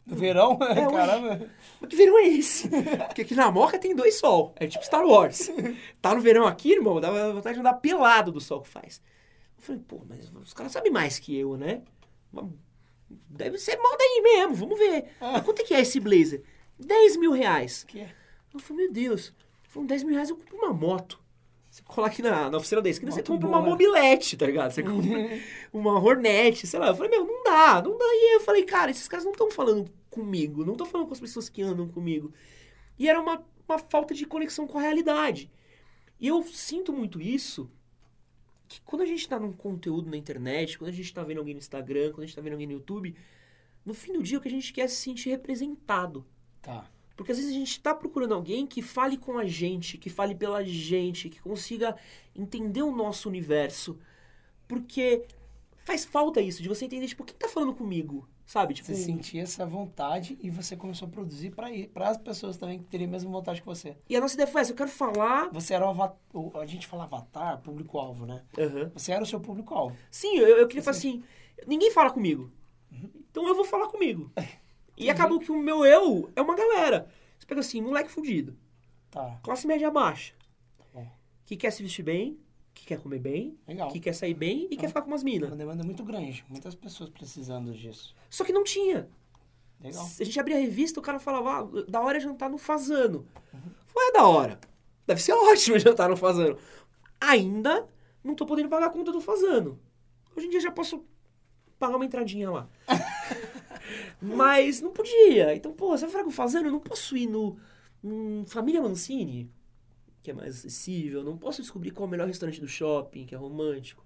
No 0.05 0.17
verão? 0.17 0.59
ué. 0.61 0.75
Caramba. 0.75 1.51
Mas 1.81 1.91
que 1.91 1.97
verão 1.97 2.19
é 2.19 2.27
esse? 2.27 2.69
Porque 3.07 3.23
aqui 3.23 3.35
na 3.35 3.51
Moca 3.51 3.79
tem 3.79 3.95
dois 3.95 4.19
sol. 4.19 4.53
É 4.57 4.67
tipo 4.67 4.85
Star 4.85 5.05
Wars. 5.05 5.51
Tá 6.03 6.15
no 6.15 6.21
verão 6.21 6.47
aqui, 6.47 6.73
irmão, 6.73 7.01
dá 7.01 7.33
vontade 7.33 7.55
de 7.55 7.61
andar 7.61 7.75
pelado 7.75 8.33
do 8.33 8.41
sol 8.41 8.63
que 8.63 8.69
faz. 8.69 9.01
Eu 9.63 9.67
falei, 9.67 9.83
pô, 9.87 10.03
mas 10.09 10.29
os 10.35 10.53
caras 10.53 10.73
sabem 10.73 10.91
mais 10.91 11.21
que 11.21 11.37
eu, 11.39 11.57
né? 11.57 11.83
Deve 13.29 13.59
ser 13.59 13.77
moda 13.77 14.03
aí 14.03 14.21
mesmo, 14.23 14.55
vamos 14.57 14.77
ver. 14.77 15.07
Mas 15.21 15.45
quanto 15.45 15.63
é 15.63 15.65
que 15.65 15.73
é 15.73 15.81
esse 15.81 16.01
blazer? 16.01 16.43
10 16.79 17.17
mil 17.17 17.31
reais. 17.31 17.85
Que 17.85 18.01
é? 18.01 18.13
Eu 18.53 18.59
falei, 18.59 18.87
meu 18.87 18.93
Deus. 18.93 19.33
Falei, 19.69 19.87
10 19.89 20.03
mil 20.03 20.15
reais 20.15 20.31
eu 20.31 20.37
compro 20.37 20.57
uma 20.57 20.73
moto. 20.73 21.23
Você 21.71 21.81
colar 21.85 22.09
aqui 22.09 22.21
na, 22.21 22.51
na 22.51 22.59
oficina 22.59 22.83
da 22.83 22.91
esquina, 22.91 23.11
você 23.11 23.21
Moto 23.21 23.29
compra 23.29 23.49
boa. 23.49 23.61
uma 23.61 23.71
mobilete, 23.71 24.37
tá 24.37 24.45
ligado? 24.45 24.73
Você 24.73 24.83
compra 24.83 25.09
uma 25.73 25.99
Hornet, 25.99 26.67
sei 26.67 26.79
lá. 26.79 26.89
Eu 26.89 26.95
falei, 26.95 27.11
meu, 27.11 27.25
não 27.25 27.43
dá, 27.45 27.81
não 27.81 27.97
dá. 27.97 28.05
E 28.05 28.29
aí 28.29 28.35
eu 28.35 28.41
falei, 28.41 28.65
cara, 28.65 28.91
esses 28.91 29.09
caras 29.09 29.25
não 29.25 29.33
estão 29.33 29.51
falando 29.51 29.89
comigo, 30.11 30.65
não 30.67 30.73
estão 30.73 30.87
falando 30.87 31.07
com 31.07 31.15
as 31.15 31.21
pessoas 31.21 31.49
que 31.49 31.63
andam 31.63 31.89
comigo. 31.89 32.31
E 32.99 33.09
era 33.09 33.19
uma, 33.19 33.43
uma 33.67 33.79
falta 33.79 34.13
de 34.13 34.27
conexão 34.27 34.67
com 34.67 34.79
a 34.79 34.83
realidade. 34.83 35.51
E 36.21 36.29
eu 36.29 36.43
sinto 36.43 36.93
muito 36.93 37.21
isso, 37.23 37.71
que 38.81 38.87
quando 38.87 39.03
a 39.03 39.07
gente 39.07 39.29
tá 39.29 39.39
num 39.39 39.53
conteúdo 39.53 40.11
na 40.11 40.17
internet, 40.17 40.79
quando 40.79 40.91
a 40.91 40.95
gente 40.95 41.13
tá 41.13 41.23
vendo 41.23 41.39
alguém 41.39 41.55
no 41.55 41.61
Instagram, 41.61 42.11
quando 42.11 42.23
a 42.23 42.27
gente 42.27 42.37
tá 42.37 42.43
vendo 42.43 42.53
alguém 42.53 42.67
no 42.67 42.75
YouTube, 42.75 43.15
no 43.85 43.95
fim 43.95 44.13
do 44.13 44.23
dia 44.23 44.39
o 44.39 44.41
que 44.41 44.49
a 44.49 44.51
gente 44.51 44.73
quer 44.73 44.83
é 44.83 44.89
se 44.89 44.97
sentir 44.97 45.31
representado. 45.31 46.25
Tá. 46.61 46.89
Porque 47.17 47.33
às 47.33 47.39
vezes 47.39 47.53
a 47.53 47.59
gente 47.59 47.81
tá 47.81 47.95
procurando 47.95 48.35
alguém 48.35 48.67
que 48.67 48.81
fale 48.81 49.17
com 49.17 49.39
a 49.39 49.45
gente, 49.45 49.99
que 49.99 50.09
fale 50.09 50.35
pela 50.35 50.65
gente, 50.65 51.29
que 51.29 51.41
consiga 51.41 51.97
entender 52.35 52.83
o 52.83 52.95
nosso 52.95 53.29
universo. 53.29 53.99
Porque 54.67 55.25
faz 55.85 56.05
falta 56.05 56.41
isso, 56.41 56.63
de 56.63 56.69
você 56.69 56.85
entender, 56.85 57.07
tipo, 57.07 57.25
quem 57.25 57.37
tá 57.37 57.49
falando 57.49 57.75
comigo? 57.75 58.29
Sabe? 58.53 58.75
Tipo, 58.75 58.89
Você 58.89 58.97
sentia 58.97 59.41
essa 59.41 59.65
vontade 59.65 60.37
e 60.43 60.51
você 60.51 60.77
começou 60.77 61.09
a 61.09 61.11
produzir 61.11 61.55
ir, 61.73 61.89
para 61.89 62.11
as 62.11 62.19
pessoas 62.19 62.59
também 62.59 62.81
que 62.81 62.85
teriam 62.85 63.09
a 63.09 63.13
mesma 63.13 63.31
vontade 63.31 63.63
que 63.63 63.67
você. 63.67 63.97
e 64.07 64.15
a 64.15 64.21
nossa 64.21 64.35
ideia 64.35 64.47
foi 64.47 64.61
essa, 64.61 64.73
eu 64.73 64.77
quero 64.77 64.91
falar. 64.91 65.49
Você 65.53 65.73
era 65.73 65.87
o 65.87 65.89
avatar, 65.89 66.19
a 66.61 66.67
gente 66.67 66.87
fala 66.87 67.05
avatar, 67.05 67.63
público-alvo, 67.63 68.27
né? 68.27 68.45
Aham. 68.59 68.91
Você 68.93 69.11
era 69.11 69.23
o 69.23 69.27
seu 69.27 69.41
público-alvo. 69.41 69.97
Sim, 70.11 70.37
eu, 70.37 70.59
eu 70.59 70.69
queria 70.69 70.83
falar 70.83 70.99
assim, 70.99 71.23
ninguém 71.67 71.91
fala 71.91 72.11
comigo. 72.11 72.53
Então 73.31 73.49
eu 73.49 73.55
vou 73.55 73.65
falar 73.65 73.89
comigo. 73.89 74.31
E 74.95 75.09
acabou 75.09 75.41
que 75.41 75.51
o 75.51 75.57
meu 75.57 75.87
eu 75.87 76.31
é 76.37 76.43
uma 76.43 76.55
galera. 76.55 77.09
Você 77.39 77.47
pega 77.47 77.61
assim, 77.61 77.81
moleque 77.81 78.11
fudido, 78.11 78.55
Tá, 79.11 79.41
classe 79.43 79.67
média 79.67 79.91
baixa, 79.91 80.35
bom. 80.93 81.07
que 81.47 81.57
quer 81.57 81.71
se 81.73 81.83
vestir 81.83 82.03
bem, 82.05 82.39
que 82.75 82.87
quer 82.87 83.01
comer 83.01 83.19
bem, 83.19 83.59
Legal. 83.67 83.91
que 83.91 84.01
quer 84.01 84.13
sair 84.13 84.35
bem 84.35 84.67
e 84.71 84.77
quer 84.77 84.89
ficar 84.89 85.03
com 85.03 85.09
umas 85.09 85.23
minas. 85.23 85.51
Uma 85.51 85.57
demanda 85.57 85.85
muito 85.85 86.03
grande. 86.03 86.45
Muitas 86.49 86.75
pessoas 86.75 87.11
precisando 87.11 87.73
disso. 87.73 88.15
Só 88.31 88.45
que 88.45 88.53
não 88.53 88.65
tinha. 88.65 89.09
Legal. 89.81 90.09
A 90.21 90.25
gente 90.25 90.39
abria 90.39 90.57
a 90.57 90.61
revista, 90.61 91.01
o 91.01 91.03
cara 91.03 91.19
falava, 91.19 91.61
ah, 91.61 91.85
da 91.89 92.01
hora 92.01 92.17
é 92.19 92.21
jantar 92.21 92.49
no 92.49 92.59
Fazano. 92.59 93.27
Foi 93.87 94.09
é 94.09 94.13
da 94.13 94.27
hora. 94.27 94.59
Deve 95.07 95.21
ser 95.21 95.33
ótimo 95.35 95.79
jantar 95.79 96.09
no 96.09 96.17
Fazano. 96.17 96.57
Ainda 97.21 97.87
não 98.23 98.35
tô 98.35 98.47
podendo 98.47 98.69
pagar 98.69 98.87
a 98.87 98.91
conta 98.91 99.13
do 99.13 99.21
Fazano. 99.21 99.79
Hoje 100.37 100.47
em 100.47 100.51
dia 100.51 100.61
já 100.61 100.71
posso 100.71 101.05
pagar 101.79 101.97
uma 101.97 102.05
entradinha 102.05 102.51
lá. 102.51 102.69
Mas 104.21 104.81
não 104.81 104.93
podia. 104.93 105.55
Então, 105.55 105.73
pô, 105.73 105.89
você 105.89 106.05
vai 106.05 106.13
falar 106.13 106.25
com 106.25 106.31
o 106.31 106.35
Fazano? 106.35 106.69
Eu 106.69 106.73
não 106.73 106.81
posso 106.81 107.17
ir 107.17 107.27
no, 107.27 107.59
num 108.03 108.45
Família 108.47 108.81
Mancini, 108.81 109.51
que 110.23 110.31
é 110.31 110.35
mais 110.35 110.59
acessível. 110.59 111.23
Não 111.25 111.37
posso 111.37 111.61
descobrir 111.61 111.91
qual 111.91 112.05
é 112.05 112.09
o 112.09 112.11
melhor 112.11 112.27
restaurante 112.27 112.61
do 112.61 112.69
shopping, 112.69 113.27
que 113.27 113.35
é 113.35 113.39
romântico. 113.39 114.05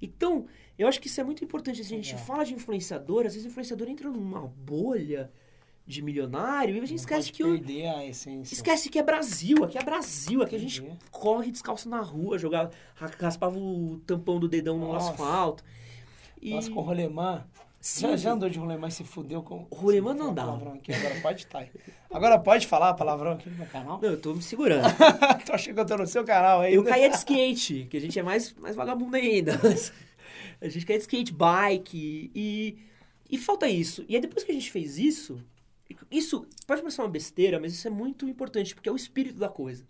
Então, 0.00 0.46
eu 0.78 0.86
acho 0.86 1.00
que 1.00 1.06
isso 1.06 1.20
é 1.20 1.24
muito 1.24 1.42
importante. 1.42 1.82
Se 1.82 1.92
a 1.92 1.96
gente 1.96 2.12
Legal. 2.12 2.26
fala 2.26 2.44
de 2.44 2.54
influenciador, 2.54 3.26
às 3.26 3.32
vezes 3.32 3.44
o 3.44 3.48
influenciador 3.48 3.88
entra 3.88 4.10
numa 4.10 4.46
bolha 4.46 5.30
de 5.86 6.02
milionário 6.02 6.74
e 6.74 6.78
a 6.78 6.80
gente 6.80 6.90
Não 6.90 6.96
esquece 6.96 7.32
que 7.32 7.44
o. 7.44 7.54
Esquece 8.42 8.90
que 8.90 8.98
é 8.98 9.02
Brasil, 9.02 9.64
aqui 9.64 9.78
é 9.78 9.84
Brasil, 9.84 10.42
aqui 10.42 10.56
a 10.56 10.58
gente 10.58 10.82
Entendi. 10.82 10.98
corre 11.10 11.50
descalço 11.50 11.88
na 11.88 12.00
rua, 12.00 12.38
jogava, 12.38 12.70
raspava 12.94 13.56
o 13.56 14.00
tampão 14.04 14.40
do 14.40 14.48
dedão 14.48 14.78
no 14.78 14.92
Nossa. 14.92 15.12
asfalto. 15.12 15.64
E... 16.42 16.50
Nossa, 16.50 16.70
com 16.70 16.80
rolemã. 16.80 17.46
Sim. 17.80 18.00
Já, 18.00 18.16
já 18.16 18.32
andou 18.32 18.48
de 18.48 18.58
rolemã 18.58 18.88
e 18.88 18.90
se 18.90 19.04
fudeu 19.04 19.42
com. 19.42 19.66
Rolemã 19.70 20.12
não 20.12 20.34
dá. 20.34 20.54
Aqui, 20.74 20.92
agora 20.92 21.20
pode 21.20 21.42
estar. 21.42 21.68
Agora 22.10 22.38
pode 22.38 22.66
falar 22.66 22.94
palavrão 22.94 23.32
aqui 23.32 23.48
no 23.48 23.56
meu 23.56 23.66
canal? 23.66 24.00
Não, 24.00 24.10
eu 24.10 24.20
tô 24.20 24.34
me 24.34 24.42
segurando. 24.42 24.86
tô 25.46 25.52
achando 25.52 25.74
que 25.74 25.80
eu 25.80 25.86
tô 25.86 25.96
no 25.96 26.06
seu 26.06 26.24
canal 26.24 26.62
aí. 26.62 26.74
Eu 26.74 26.82
caía 26.82 27.08
de 27.08 27.16
skate, 27.16 27.86
que 27.88 27.96
a 27.96 28.00
gente 28.00 28.18
é 28.18 28.22
mais, 28.22 28.52
mais 28.54 28.74
vagabundo 28.74 29.16
ainda. 29.16 29.58
mas 29.62 29.92
a 30.60 30.68
gente 30.68 30.84
caía 30.84 30.98
de 30.98 31.04
skate, 31.04 31.32
bike, 31.32 32.30
e, 32.34 32.78
e 33.30 33.38
falta 33.38 33.68
isso. 33.68 34.04
E 34.08 34.16
aí 34.16 34.20
depois 34.20 34.42
que 34.42 34.50
a 34.50 34.54
gente 34.54 34.70
fez 34.70 34.98
isso, 34.98 35.40
isso 36.10 36.46
pode 36.66 36.82
parecer 36.82 37.00
uma 37.00 37.08
besteira, 37.08 37.60
mas 37.60 37.72
isso 37.72 37.86
é 37.86 37.90
muito 37.90 38.28
importante, 38.28 38.74
porque 38.74 38.88
é 38.88 38.92
o 38.92 38.96
espírito 38.96 39.38
da 39.38 39.48
coisa. 39.48 39.86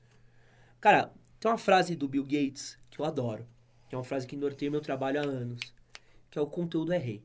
Cara, 0.80 1.12
tem 1.40 1.50
uma 1.50 1.58
frase 1.58 1.96
do 1.96 2.08
Bill 2.08 2.24
Gates 2.24 2.78
que 2.90 3.00
eu 3.00 3.04
adoro, 3.04 3.46
que 3.88 3.94
é 3.94 3.98
uma 3.98 4.04
frase 4.04 4.26
que 4.26 4.36
norteia 4.36 4.70
meu 4.70 4.80
trabalho 4.80 5.20
há 5.20 5.24
anos, 5.24 5.60
que 6.30 6.38
é 6.38 6.42
o 6.42 6.46
conteúdo 6.46 6.92
é 6.92 6.98
rei. 6.98 7.22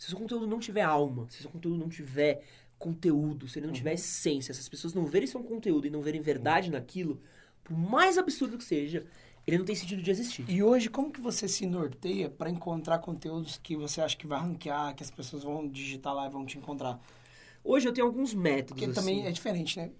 Se 0.00 0.06
o 0.06 0.08
seu 0.10 0.18
conteúdo 0.18 0.46
não 0.46 0.58
tiver 0.58 0.80
alma, 0.80 1.26
se 1.28 1.40
o 1.40 1.42
seu 1.42 1.50
conteúdo 1.50 1.76
não 1.76 1.90
tiver 1.90 2.42
conteúdo, 2.78 3.46
se 3.46 3.58
ele 3.58 3.66
não 3.66 3.74
tiver 3.74 3.92
essência, 3.92 4.54
se 4.54 4.58
as 4.58 4.66
pessoas 4.66 4.94
não 4.94 5.04
verem 5.04 5.26
seu 5.26 5.42
conteúdo 5.44 5.86
e 5.86 5.90
não 5.90 6.00
verem 6.00 6.22
verdade 6.22 6.70
naquilo, 6.70 7.20
por 7.62 7.76
mais 7.76 8.16
absurdo 8.16 8.56
que 8.56 8.64
seja, 8.64 9.04
ele 9.46 9.58
não 9.58 9.64
tem 9.66 9.76
sentido 9.76 10.00
de 10.00 10.10
existir. 10.10 10.42
E 10.48 10.62
hoje, 10.62 10.88
como 10.88 11.12
que 11.12 11.20
você 11.20 11.46
se 11.46 11.66
norteia 11.66 12.30
pra 12.30 12.48
encontrar 12.48 12.98
conteúdos 13.00 13.58
que 13.62 13.76
você 13.76 14.00
acha 14.00 14.16
que 14.16 14.26
vai 14.26 14.40
ranquear, 14.40 14.94
que 14.94 15.02
as 15.02 15.10
pessoas 15.10 15.42
vão 15.42 15.68
digitar 15.68 16.14
lá 16.14 16.26
e 16.26 16.30
vão 16.30 16.46
te 16.46 16.56
encontrar? 16.56 16.98
Hoje 17.62 17.86
eu 17.86 17.92
tenho 17.92 18.06
alguns 18.06 18.32
métodos, 18.32 18.82
Porque 18.82 18.94
também 18.94 19.18
assim. 19.18 19.28
é 19.28 19.32
diferente, 19.32 19.78
né? 19.78 19.90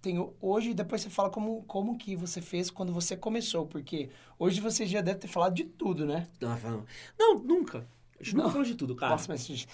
Tem 0.00 0.18
o- 0.18 0.32
hoje, 0.40 0.72
depois 0.72 1.02
você 1.02 1.10
fala 1.10 1.28
como, 1.28 1.62
como 1.64 1.98
que 1.98 2.16
você 2.16 2.40
fez 2.40 2.70
quando 2.70 2.94
você 2.94 3.14
começou, 3.14 3.66
porque 3.66 4.08
hoje 4.38 4.58
você 4.58 4.86
já 4.86 5.02
deve 5.02 5.18
ter 5.18 5.28
falado 5.28 5.52
de 5.52 5.64
tudo, 5.64 6.06
né? 6.06 6.26
Não, 6.40 6.58
não, 6.58 6.86
não, 7.18 7.38
nunca. 7.40 7.86
A 8.20 8.22
gente 8.22 8.34
Não. 8.36 8.42
nunca 8.44 8.52
falou 8.52 8.66
de 8.66 8.74
tudo, 8.74 8.94
cara. 8.94 9.12
Nossa, 9.12 9.26
mas 9.28 9.66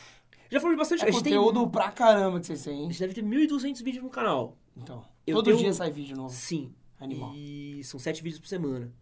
Já 0.51 0.61
falou 0.61 0.75
de 0.75 0.79
bastante 0.79 1.05
é 1.05 1.09
a 1.09 1.11
gente 1.11 1.25
tem- 1.25 1.35
conteúdo 1.37 1.69
pra 1.69 1.91
caramba 1.91 2.39
que 2.39 2.47
vocês 2.47 2.63
têm, 2.63 2.73
A 2.73 2.77
hein? 2.83 2.91
gente 2.91 3.01
deve 3.01 3.15
ter 3.15 3.23
1.200 3.23 3.83
vídeos 3.83 4.05
no 4.05 4.11
canal. 4.11 4.57
Então, 4.77 5.03
Eu 5.27 5.37
todo 5.37 5.47
tenho- 5.47 5.57
dia 5.59 5.73
sai 5.73 5.91
vídeo 5.91 6.17
novo. 6.17 6.33
Sim. 6.33 6.73
Animal. 7.01 7.33
E 7.35 7.83
são 7.85 7.99
sete 7.99 8.23
vídeos 8.23 8.41
por 8.41 8.47
semana. 8.47 8.93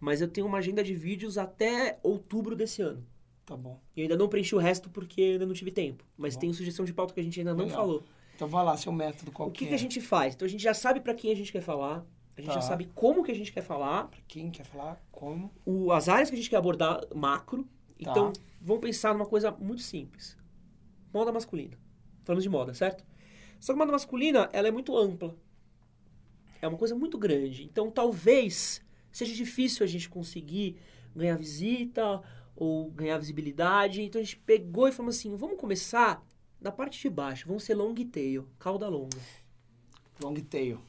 Mas 0.00 0.20
eu 0.20 0.28
tenho 0.28 0.46
uma 0.46 0.58
agenda 0.58 0.82
de 0.84 0.94
vídeos 0.94 1.36
até 1.36 1.98
outubro 2.02 2.54
desse 2.54 2.80
ano. 2.80 3.04
Tá 3.44 3.56
bom. 3.56 3.80
E 3.96 4.00
eu 4.00 4.04
ainda 4.04 4.16
não 4.16 4.28
preenchi 4.28 4.54
o 4.54 4.58
resto 4.58 4.88
porque 4.88 5.20
ainda 5.20 5.44
não 5.46 5.52
tive 5.54 5.70
tempo. 5.72 6.04
Mas 6.16 6.34
Bom. 6.34 6.40
tem 6.40 6.52
sugestão 6.52 6.84
de 6.84 6.92
pauta 6.92 7.12
que 7.12 7.20
a 7.20 7.22
gente 7.22 7.40
ainda 7.40 7.52
não 7.54 7.64
Legal. 7.64 7.80
falou. 7.80 8.04
Então 8.36 8.46
vai 8.46 8.64
lá, 8.64 8.76
seu 8.76 8.92
método 8.92 9.32
qual 9.32 9.48
o 9.48 9.52
que, 9.52 9.64
é? 9.64 9.68
que 9.68 9.74
a 9.74 9.78
gente 9.78 10.00
faz? 10.00 10.34
Então 10.34 10.46
a 10.46 10.48
gente 10.48 10.62
já 10.62 10.72
sabe 10.74 11.00
pra 11.00 11.12
quem 11.14 11.32
a 11.32 11.34
gente 11.34 11.50
quer 11.50 11.62
falar. 11.62 12.06
A 12.36 12.40
gente 12.40 12.48
Tá. 12.50 12.54
já 12.54 12.60
sabe 12.60 12.88
como 12.94 13.24
que 13.24 13.32
a 13.32 13.34
gente 13.34 13.52
quer 13.52 13.62
falar, 13.62 14.04
Pra 14.08 14.20
quem 14.28 14.48
quer 14.50 14.64
falar, 14.64 15.02
como? 15.10 15.50
o- 15.66 15.90
as 15.90 16.08
áreas 16.08 16.30
que 16.30 16.36
a 16.36 16.38
gente 16.38 16.48
quer 16.48 16.56
abordar 16.56 17.00
macro. 17.12 17.64
Tá. 17.64 17.68
Então, 17.98 18.32
vamos 18.60 18.82
pensar 18.82 19.12
numa 19.12 19.26
coisa 19.26 19.50
muito 19.52 19.82
simples. 19.82 20.36
Moda 21.12 21.32
masculina. 21.32 21.78
Falamos 22.24 22.42
de 22.42 22.50
moda, 22.50 22.74
certo? 22.74 23.04
Só 23.58 23.72
que 23.72 23.76
a 23.76 23.78
moda 23.78 23.92
masculina, 23.92 24.48
ela 24.52 24.68
é 24.68 24.70
muito 24.70 24.96
ampla. 24.96 25.34
É 26.60 26.68
uma 26.68 26.78
coisa 26.78 26.94
muito 26.94 27.16
grande. 27.16 27.64
Então, 27.64 27.90
talvez 27.90 28.82
seja 29.10 29.34
difícil 29.34 29.84
a 29.84 29.86
gente 29.86 30.08
conseguir 30.08 30.76
ganhar 31.14 31.36
visita 31.36 32.22
ou 32.54 32.90
ganhar 32.90 33.18
visibilidade. 33.18 34.02
Então, 34.02 34.20
a 34.20 34.24
gente 34.24 34.36
pegou 34.36 34.88
e 34.88 34.92
falou 34.92 35.10
assim, 35.10 35.34
vamos 35.36 35.58
começar 35.58 36.24
da 36.60 36.70
parte 36.70 37.00
de 37.00 37.08
baixo. 37.08 37.46
Vamos 37.46 37.62
ser 37.64 37.74
long 37.74 37.94
tail, 37.94 38.46
cauda 38.58 38.88
longa. 38.88 39.18
Long 40.22 40.34
tail. 40.34 40.80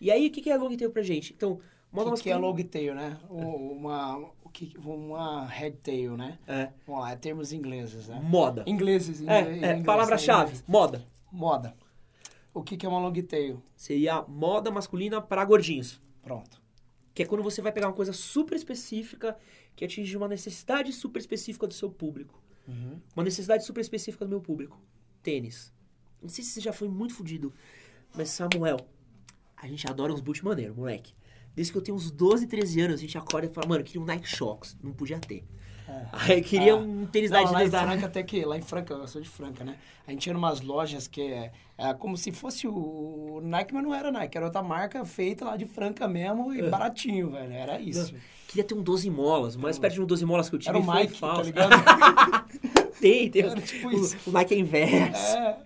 E 0.00 0.10
aí, 0.10 0.26
o 0.26 0.30
que 0.30 0.42
que 0.42 0.50
é 0.50 0.56
long 0.56 0.76
tail 0.76 0.90
pra 0.90 1.02
gente? 1.02 1.32
Então, 1.32 1.60
moda 1.92 2.10
O 2.10 2.14
que, 2.14 2.22
que 2.24 2.30
é 2.30 2.34
masculina... 2.34 2.62
long 2.62 2.68
tail, 2.68 2.94
né? 2.94 3.18
Uma, 3.28 4.30
que, 4.52 4.72
uma 4.84 5.46
head 5.46 5.76
tail, 5.78 6.16
né? 6.16 6.38
É, 6.46 6.70
Vamos 6.86 7.02
lá, 7.02 7.12
é 7.12 7.16
termos 7.16 7.52
ingleses, 7.52 8.08
né? 8.08 8.20
moda. 8.22 8.64
Ingleses, 8.66 9.20
É, 9.26 9.40
inglês, 9.40 9.62
é, 9.62 9.82
palavra-chave, 9.82 10.60
moda. 10.66 11.04
Moda. 11.30 11.74
O 12.52 12.62
que, 12.62 12.76
que 12.76 12.84
é 12.84 12.88
uma 12.88 12.98
long 12.98 13.12
tail? 13.22 13.62
Seria 13.76 14.22
moda 14.22 14.70
masculina 14.70 15.20
para 15.20 15.44
gordinhos. 15.44 16.00
Pronto. 16.22 16.60
Que 17.14 17.22
é 17.22 17.26
quando 17.26 17.42
você 17.42 17.62
vai 17.62 17.72
pegar 17.72 17.88
uma 17.88 17.94
coisa 17.94 18.12
super 18.12 18.56
específica 18.56 19.36
que 19.76 19.84
atinge 19.84 20.16
uma 20.16 20.28
necessidade 20.28 20.92
super 20.92 21.20
específica 21.20 21.66
do 21.66 21.74
seu 21.74 21.90
público. 21.90 22.42
Uhum. 22.66 23.00
Uma 23.14 23.24
necessidade 23.24 23.64
super 23.64 23.80
específica 23.80 24.24
do 24.24 24.28
meu 24.28 24.40
público. 24.40 24.78
Tênis. 25.22 25.72
Não 26.20 26.28
sei 26.28 26.44
se 26.44 26.50
você 26.50 26.60
já 26.60 26.72
foi 26.72 26.88
muito 26.88 27.14
fudido, 27.14 27.52
mas 28.14 28.30
Samuel, 28.30 28.78
a 29.56 29.66
gente 29.66 29.86
adora 29.88 30.12
uns 30.12 30.20
boot 30.20 30.44
maneiro, 30.44 30.74
moleque. 30.74 31.14
Desde 31.54 31.72
que 31.72 31.78
eu 31.78 31.82
tenho 31.82 31.96
uns 31.96 32.10
12, 32.10 32.46
13 32.46 32.80
anos, 32.80 32.94
a 32.96 33.00
gente 33.02 33.18
acorda 33.18 33.46
e 33.46 33.50
fala, 33.50 33.66
mano, 33.66 33.80
eu 33.80 33.84
queria 33.84 34.00
um 34.00 34.04
Nike 34.04 34.28
Shox. 34.28 34.76
Não 34.82 34.92
podia 34.92 35.18
ter. 35.18 35.44
É. 35.88 36.06
Aí 36.12 36.40
queria 36.42 36.74
Ah. 36.74 36.76
um 36.76 37.04
tênis 37.06 37.30
da 37.30 37.38
Não, 37.42 37.46
lá 37.52 37.58
em 37.60 37.62
Adidas. 37.62 37.80
Franca 37.82 38.06
até 38.06 38.22
que, 38.22 38.44
lá 38.44 38.56
em 38.56 38.62
Franca, 38.62 38.94
eu 38.94 39.08
sou 39.08 39.20
de 39.20 39.28
Franca, 39.28 39.64
né? 39.64 39.76
A 40.06 40.12
gente 40.12 40.24
ia 40.26 40.32
numas 40.32 40.60
lojas 40.60 41.08
que 41.08 41.20
é, 41.20 41.50
é 41.76 41.92
como 41.94 42.16
se 42.16 42.30
fosse 42.30 42.68
o 42.68 43.40
Nike, 43.42 43.74
mas 43.74 43.82
não 43.82 43.92
era 43.92 44.12
Nike, 44.12 44.36
era 44.36 44.46
outra 44.46 44.62
marca 44.62 45.04
feita 45.04 45.44
lá 45.44 45.56
de 45.56 45.64
Franca 45.64 46.06
mesmo 46.06 46.54
e 46.54 46.60
É. 46.60 46.68
baratinho, 46.70 47.30
velho. 47.30 47.52
Era 47.52 47.80
isso. 47.80 48.14
Queria 48.46 48.62
ter 48.64 48.74
um 48.74 48.82
12 48.82 49.10
molas, 49.10 49.56
mas 49.56 49.78
perto 49.80 49.94
de 49.94 50.02
um 50.02 50.06
12 50.06 50.24
molas 50.24 50.48
que 50.48 50.54
eu 50.54 50.58
tive 50.60 50.70
Era 50.70 50.78
o 50.78 50.94
Mike, 50.94 51.18
tá 51.18 51.42
ligado? 51.42 51.70
tem, 53.00 53.28
tem. 53.30 53.42
Era 53.42 53.60
tipo 53.60 53.88
o, 53.88 53.92
isso. 53.92 54.16
o 54.26 54.30
Nike 54.30 54.54
é 54.54 54.58
inverso. 54.58 55.36
é. 55.36 55.56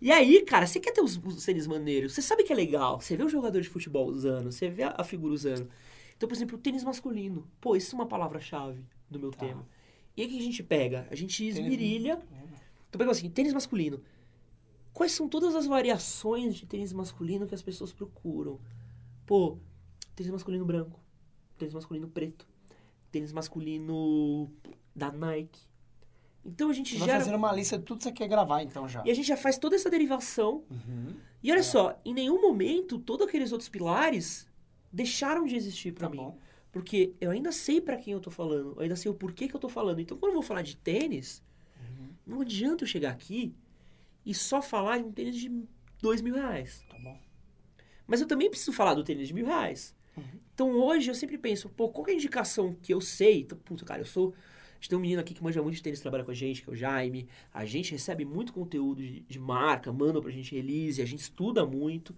E 0.00 0.12
aí, 0.12 0.42
cara, 0.44 0.66
você 0.66 0.78
quer 0.78 0.92
ter 0.92 1.00
os, 1.00 1.16
os 1.16 1.44
tênis 1.44 1.66
maneiros, 1.66 2.12
você 2.14 2.22
sabe 2.22 2.42
que 2.44 2.52
é 2.52 2.56
legal, 2.56 3.00
você 3.00 3.16
vê 3.16 3.22
o 3.24 3.28
jogador 3.28 3.60
de 3.60 3.68
futebol 3.68 4.06
usando, 4.06 4.52
você 4.52 4.68
vê 4.68 4.82
a, 4.82 4.94
a 4.98 5.04
figura 5.04 5.32
usando. 5.32 5.68
Então, 6.16 6.28
por 6.28 6.34
exemplo, 6.34 6.56
o 6.56 6.60
tênis 6.60 6.82
masculino. 6.84 7.46
Pô, 7.60 7.76
isso 7.76 7.94
é 7.94 7.98
uma 7.98 8.06
palavra-chave 8.06 8.84
do 9.10 9.18
meu 9.18 9.30
Tá. 9.30 9.46
tema. 9.46 9.66
E 10.16 10.22
aí 10.22 10.26
o 10.28 10.30
que 10.30 10.38
a 10.38 10.42
gente 10.42 10.62
pega? 10.62 11.06
A 11.10 11.14
gente 11.14 11.46
esmirilha. 11.46 12.18
Então, 12.88 12.98
pega 12.98 13.10
assim, 13.10 13.28
tênis 13.28 13.52
masculino. 13.52 14.02
Quais 14.92 15.12
são 15.12 15.28
todas 15.28 15.54
as 15.54 15.66
variações 15.66 16.54
de 16.56 16.64
tênis 16.66 16.92
masculino 16.92 17.46
que 17.46 17.54
as 17.54 17.60
pessoas 17.62 17.92
procuram? 17.92 18.58
Pô, 19.26 19.58
tênis 20.14 20.32
masculino 20.32 20.64
branco, 20.64 20.98
tênis 21.58 21.74
masculino 21.74 22.08
preto, 22.08 22.48
tênis 23.12 23.30
masculino 23.32 24.50
da 24.94 25.12
Nike. 25.12 25.60
Então 26.46 26.70
a 26.70 26.72
gente 26.72 26.92
Você 26.92 26.98
vai 27.00 27.08
gera... 27.08 27.18
fazendo 27.20 27.36
uma 27.36 27.52
lista 27.52 27.76
de 27.76 27.84
tudo 27.84 27.98
que 27.98 28.04
você 28.04 28.12
quer 28.12 28.28
gravar, 28.28 28.62
então, 28.62 28.88
já. 28.88 29.02
E 29.04 29.10
a 29.10 29.14
gente 29.14 29.26
já 29.26 29.36
faz 29.36 29.58
toda 29.58 29.74
essa 29.76 29.90
derivação. 29.90 30.62
Uhum. 30.70 31.14
E 31.42 31.50
olha 31.50 31.62
só, 31.62 32.00
em 32.04 32.14
nenhum 32.14 32.40
momento 32.40 32.98
todos 32.98 33.26
aqueles 33.26 33.52
outros 33.52 33.68
pilares 33.68 34.48
deixaram 34.92 35.44
de 35.44 35.56
existir 35.56 35.92
pra 35.92 36.06
Tá 36.06 36.10
mim. 36.10 36.18
bom. 36.18 36.38
Porque 36.72 37.14
eu 37.20 37.30
ainda 37.30 37.52
sei 37.52 37.80
pra 37.80 37.96
quem 37.96 38.12
eu 38.12 38.20
tô 38.20 38.30
falando, 38.30 38.74
eu 38.76 38.82
ainda 38.82 38.96
sei 38.96 39.10
o 39.10 39.14
porquê 39.14 39.48
que 39.48 39.54
eu 39.56 39.60
tô 39.60 39.68
falando. 39.68 40.00
Então 40.00 40.16
quando 40.16 40.30
eu 40.30 40.34
vou 40.34 40.42
falar 40.42 40.62
de 40.62 40.76
tênis, 40.76 41.42
Uhum. 41.80 42.08
não 42.26 42.40
adianta 42.42 42.84
eu 42.84 42.88
chegar 42.88 43.10
aqui 43.10 43.54
e 44.24 44.34
só 44.34 44.60
falar 44.62 44.98
de 44.98 45.04
um 45.04 45.12
tênis 45.12 45.36
de 45.36 45.50
dois 46.00 46.20
mil 46.20 46.34
reais. 46.34 46.84
Tá 46.88 46.98
bom. 46.98 47.18
Mas 48.06 48.20
eu 48.20 48.26
também 48.26 48.48
preciso 48.50 48.72
falar 48.72 48.94
do 48.94 49.02
tênis 49.02 49.28
de 49.28 49.34
mil 49.34 49.46
reais. 49.46 49.94
Uhum. 50.16 50.22
Então 50.54 50.70
hoje 50.70 51.10
eu 51.10 51.14
sempre 51.14 51.36
penso, 51.38 51.68
pô, 51.70 51.88
qual 51.88 52.06
é 52.08 52.10
a 52.12 52.14
indicação 52.14 52.74
que 52.82 52.92
eu 52.92 53.00
sei? 53.00 53.40
Então, 53.40 53.58
puta, 53.58 53.84
cara, 53.84 54.00
eu 54.02 54.06
sou. 54.06 54.34
Gente 54.86 54.90
tem 54.90 54.98
um 54.98 55.02
menino 55.02 55.20
aqui 55.20 55.34
que 55.34 55.42
manja 55.42 55.60
muito 55.60 55.74
de 55.74 55.82
tênis, 55.82 55.98
trabalha 55.98 56.22
com 56.22 56.30
a 56.30 56.34
gente, 56.34 56.62
que 56.62 56.70
é 56.70 56.72
o 56.72 56.76
Jaime. 56.76 57.28
A 57.52 57.64
gente 57.64 57.90
recebe 57.90 58.24
muito 58.24 58.52
conteúdo 58.52 59.02
de, 59.02 59.20
de 59.22 59.38
marca, 59.38 59.92
manda 59.92 60.20
pra 60.20 60.30
gente 60.30 60.54
release, 60.54 61.02
a 61.02 61.04
gente 61.04 61.18
estuda 61.18 61.66
muito. 61.66 62.16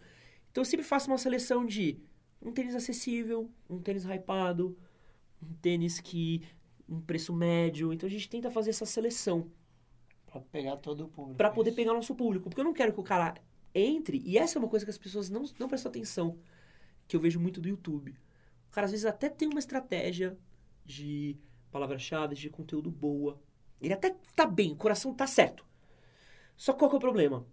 Então 0.51 0.61
eu 0.61 0.67
sempre 0.67 0.85
faço 0.85 1.11
uma 1.11 1.17
seleção 1.17 1.65
de 1.65 1.99
um 2.43 2.53
tênis 2.53 2.75
acessível, 2.75 3.51
um 3.71 3.81
tênis 3.81 4.05
hypado, 4.05 4.77
um 5.43 5.55
tênis 5.55 5.99
que. 5.99 6.43
um 6.87 7.01
preço 7.01 7.33
médio. 7.33 7.91
Então 7.91 8.07
a 8.07 8.11
gente 8.11 8.29
tenta 8.29 8.51
fazer 8.51 8.69
essa 8.69 8.85
seleção 8.85 9.51
Pra 10.27 10.43
pegar 10.43 10.77
todo 10.77 11.07
o 11.07 11.09
público. 11.09 11.39
Pra 11.39 11.51
poder 11.51 11.71
isso. 11.71 11.77
pegar 11.77 11.95
nosso 11.95 12.15
público. 12.15 12.51
Porque 12.51 12.61
eu 12.61 12.65
não 12.67 12.75
quero 12.75 12.93
que 12.93 13.01
o 13.01 13.03
cara 13.03 13.35
entre, 13.75 14.23
e 14.27 14.37
essa 14.37 14.59
é 14.59 14.61
uma 14.61 14.69
coisa 14.69 14.85
que 14.85 14.91
as 14.91 14.99
pessoas 14.99 15.31
não, 15.31 15.45
não 15.59 15.69
prestam 15.69 15.89
atenção, 15.89 16.39
que 17.07 17.17
eu 17.17 17.21
vejo 17.21 17.41
muito 17.41 17.63
do 17.63 17.69
YouTube. 17.69 18.15
O 18.69 18.71
cara 18.71 18.85
às 18.85 18.91
vezes 18.91 19.07
até 19.07 19.31
tem 19.31 19.49
uma 19.49 19.59
estratégia 19.59 20.37
de 20.85 21.39
palavra-chave, 21.71 22.35
de 22.35 22.51
conteúdo 22.51 22.91
boa. 22.91 23.41
Ele 23.81 23.93
até 23.93 24.17
tá 24.35 24.47
bem, 24.47 24.73
o 24.73 24.77
coração 24.77 25.15
tá 25.15 25.27
certo. 25.27 25.65
Só 26.57 26.73
qual 26.73 26.91
que 26.91 26.97
é 26.97 26.99
o 26.99 27.01
problema? 27.01 27.47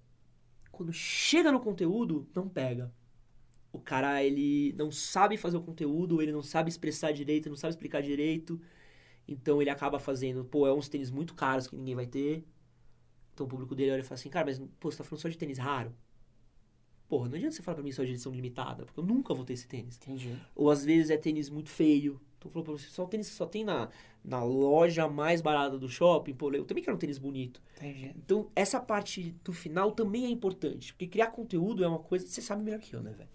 Quando 0.72 0.92
chega 0.92 1.52
no 1.52 1.60
conteúdo, 1.60 2.28
não 2.34 2.50
pega. 2.50 2.92
O 3.72 3.80
cara, 3.80 4.24
ele 4.24 4.74
não 4.74 4.90
sabe 4.92 5.38
fazer 5.38 5.58
o 5.58 5.62
conteúdo, 5.62 6.22
ele 6.22 6.32
não 6.32 6.42
sabe 6.42 6.70
expressar 6.70 7.12
direito, 7.12 7.50
não 7.50 7.58
sabe 7.58 7.74
explicar 7.74 8.02
direito. 8.02 8.60
Então 9.28 9.62
ele 9.62 9.70
acaba 9.70 10.00
fazendo, 10.00 10.46
pô, 10.46 10.66
é 10.66 10.74
uns 10.74 10.88
tênis 10.88 11.12
muito 11.12 11.34
caros 11.34 11.68
que 11.68 11.76
ninguém 11.76 11.96
vai 11.96 12.08
ter. 12.08 12.46
Então 13.34 13.46
o 13.46 13.50
público 13.50 13.76
dele 13.76 13.92
olha 13.92 14.00
e 14.00 14.04
fala 14.04 14.16
assim, 14.16 14.30
cara, 14.30 14.46
mas 14.46 14.60
pô, 14.80 14.90
você 14.90 14.98
tá 14.98 15.04
falando 15.04 15.22
só 15.22 15.30
de 15.30 15.38
tênis 15.38 15.58
raro? 15.58 15.94
Porra, 17.08 17.30
não 17.30 17.36
adianta 17.36 17.56
você 17.56 17.62
falar 17.62 17.76
pra 17.76 17.84
mim 17.84 17.92
só 17.92 18.04
de 18.04 18.12
edição 18.12 18.32
limitada, 18.32 18.86
porque 18.86 19.00
eu 19.00 19.04
nunca 19.04 19.34
vou 19.34 19.46
ter 19.46 19.54
esse 19.54 19.68
tênis. 19.68 19.98
Entendi. 19.98 20.36
Ou 20.56 20.72
às 20.72 20.84
vezes 20.84 21.10
é 21.10 21.18
tênis 21.18 21.50
muito 21.50 21.70
feio. 21.70 22.20
Falou 22.50 22.64
pra 22.64 22.74
você, 22.74 22.88
só 22.88 23.04
o 23.04 23.08
tênis 23.08 23.30
que 23.30 23.36
só 23.36 23.46
tem 23.46 23.64
na, 23.64 23.90
na 24.24 24.44
loja 24.44 25.08
mais 25.08 25.42
barata 25.42 25.78
do 25.78 25.90
shopping, 25.90 26.34
pô, 26.34 26.52
eu 26.52 26.66
também 26.66 26.84
quero 26.84 26.96
um 26.96 27.00
tênis 27.00 27.18
bonito. 27.18 27.62
Entendi. 27.78 28.14
Então 28.16 28.50
essa 28.56 28.80
parte 28.80 29.36
do 29.44 29.54
final 29.54 29.92
também 29.92 30.26
é 30.26 30.30
importante, 30.30 30.94
porque 30.94 31.08
criar 31.08 31.28
conteúdo 31.28 31.84
é 31.84 31.88
uma 31.88 32.00
coisa, 32.00 32.26
você 32.26 32.42
sabe 32.42 32.64
melhor 32.64 32.80
que 32.80 32.96
eu, 32.96 33.02
né, 33.02 33.12
velho? 33.12 33.30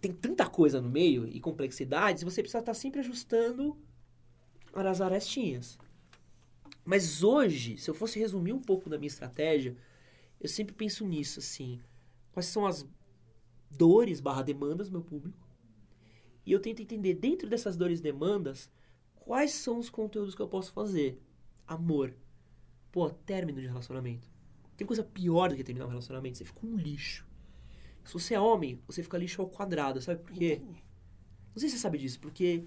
Tem 0.00 0.12
tanta 0.12 0.46
coisa 0.46 0.80
no 0.80 0.88
meio 0.88 1.26
e 1.26 1.40
complexidades, 1.40 2.22
você 2.22 2.42
precisa 2.42 2.60
estar 2.60 2.74
sempre 2.74 3.00
ajustando 3.00 3.76
as 4.72 5.00
arestinhas. 5.00 5.78
Mas 6.84 7.24
hoje, 7.24 7.76
se 7.78 7.90
eu 7.90 7.94
fosse 7.94 8.18
resumir 8.18 8.52
um 8.52 8.60
pouco 8.60 8.88
da 8.88 8.96
minha 8.96 9.08
estratégia, 9.08 9.76
eu 10.40 10.48
sempre 10.48 10.74
penso 10.74 11.04
nisso, 11.04 11.40
assim. 11.40 11.80
Quais 12.30 12.46
são 12.46 12.66
as 12.66 12.86
dores 13.70 14.20
barra 14.20 14.42
demandas 14.42 14.88
do 14.88 14.92
meu 14.92 15.02
público? 15.02 15.36
E 16.46 16.52
eu 16.52 16.60
tento 16.60 16.80
entender, 16.80 17.14
dentro 17.14 17.48
dessas 17.48 17.76
dores 17.76 17.98
e 17.98 18.02
demandas, 18.02 18.70
quais 19.16 19.50
são 19.52 19.78
os 19.78 19.90
conteúdos 19.90 20.34
que 20.34 20.40
eu 20.40 20.48
posso 20.48 20.72
fazer. 20.72 21.20
Amor. 21.66 22.14
Pô, 22.92 23.10
término 23.10 23.60
de 23.60 23.66
relacionamento. 23.66 24.28
Tem 24.76 24.86
coisa 24.86 25.02
pior 25.02 25.48
do 25.50 25.56
que 25.56 25.64
terminar 25.64 25.86
um 25.86 25.90
relacionamento. 25.90 26.38
Você 26.38 26.44
fica 26.44 26.64
um 26.64 26.76
lixo. 26.76 27.26
Se 28.04 28.12
você 28.14 28.34
é 28.34 28.40
homem, 28.40 28.80
você 28.86 29.02
fica 29.02 29.18
lixo 29.18 29.42
ao 29.42 29.48
quadrado. 29.48 30.00
Sabe 30.00 30.22
por 30.22 30.32
quê? 30.32 30.60
Não 30.62 31.58
sei 31.60 31.68
se 31.68 31.76
você 31.76 31.82
sabe 31.82 31.98
disso, 31.98 32.20
porque... 32.20 32.62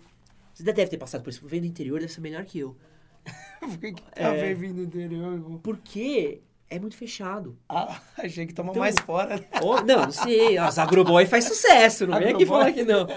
Você 0.53 0.63
deve 0.63 0.85
ter 0.87 0.97
passado 0.97 1.23
por 1.23 1.29
isso. 1.29 1.47
Vem 1.47 1.61
do 1.61 1.67
interior, 1.67 1.99
deve 2.01 2.11
ser 2.11 2.19
melhor 2.19 2.43
que 2.43 2.59
eu. 2.59 2.75
Por 3.61 3.77
que 3.77 3.93
que 3.93 4.01
tá 4.01 4.35
É. 4.35 4.53
vindo 4.53 4.75
do 4.75 4.81
interior? 4.83 5.33
irmão? 5.35 5.57
Porque 5.59 6.41
é 6.69 6.77
muito 6.79 6.97
fechado. 6.97 7.57
Ah, 7.69 8.01
achei 8.17 8.45
que 8.45 8.53
toma 8.53 8.71
Então- 8.71 8.81
mais 8.81 8.95
fora. 9.05 9.45
Ó, 9.63 9.81
não, 9.83 10.01
não 10.03 10.11
sei. 10.11 10.57
As 10.57 10.77
agroboy 10.77 11.25
faz 11.27 11.45
sucesso, 11.45 12.05
não 12.07 12.19
vem 12.19 12.33
aqui 12.33 12.45
falar 12.45 12.73
que 12.73 12.83
não. 12.83 13.07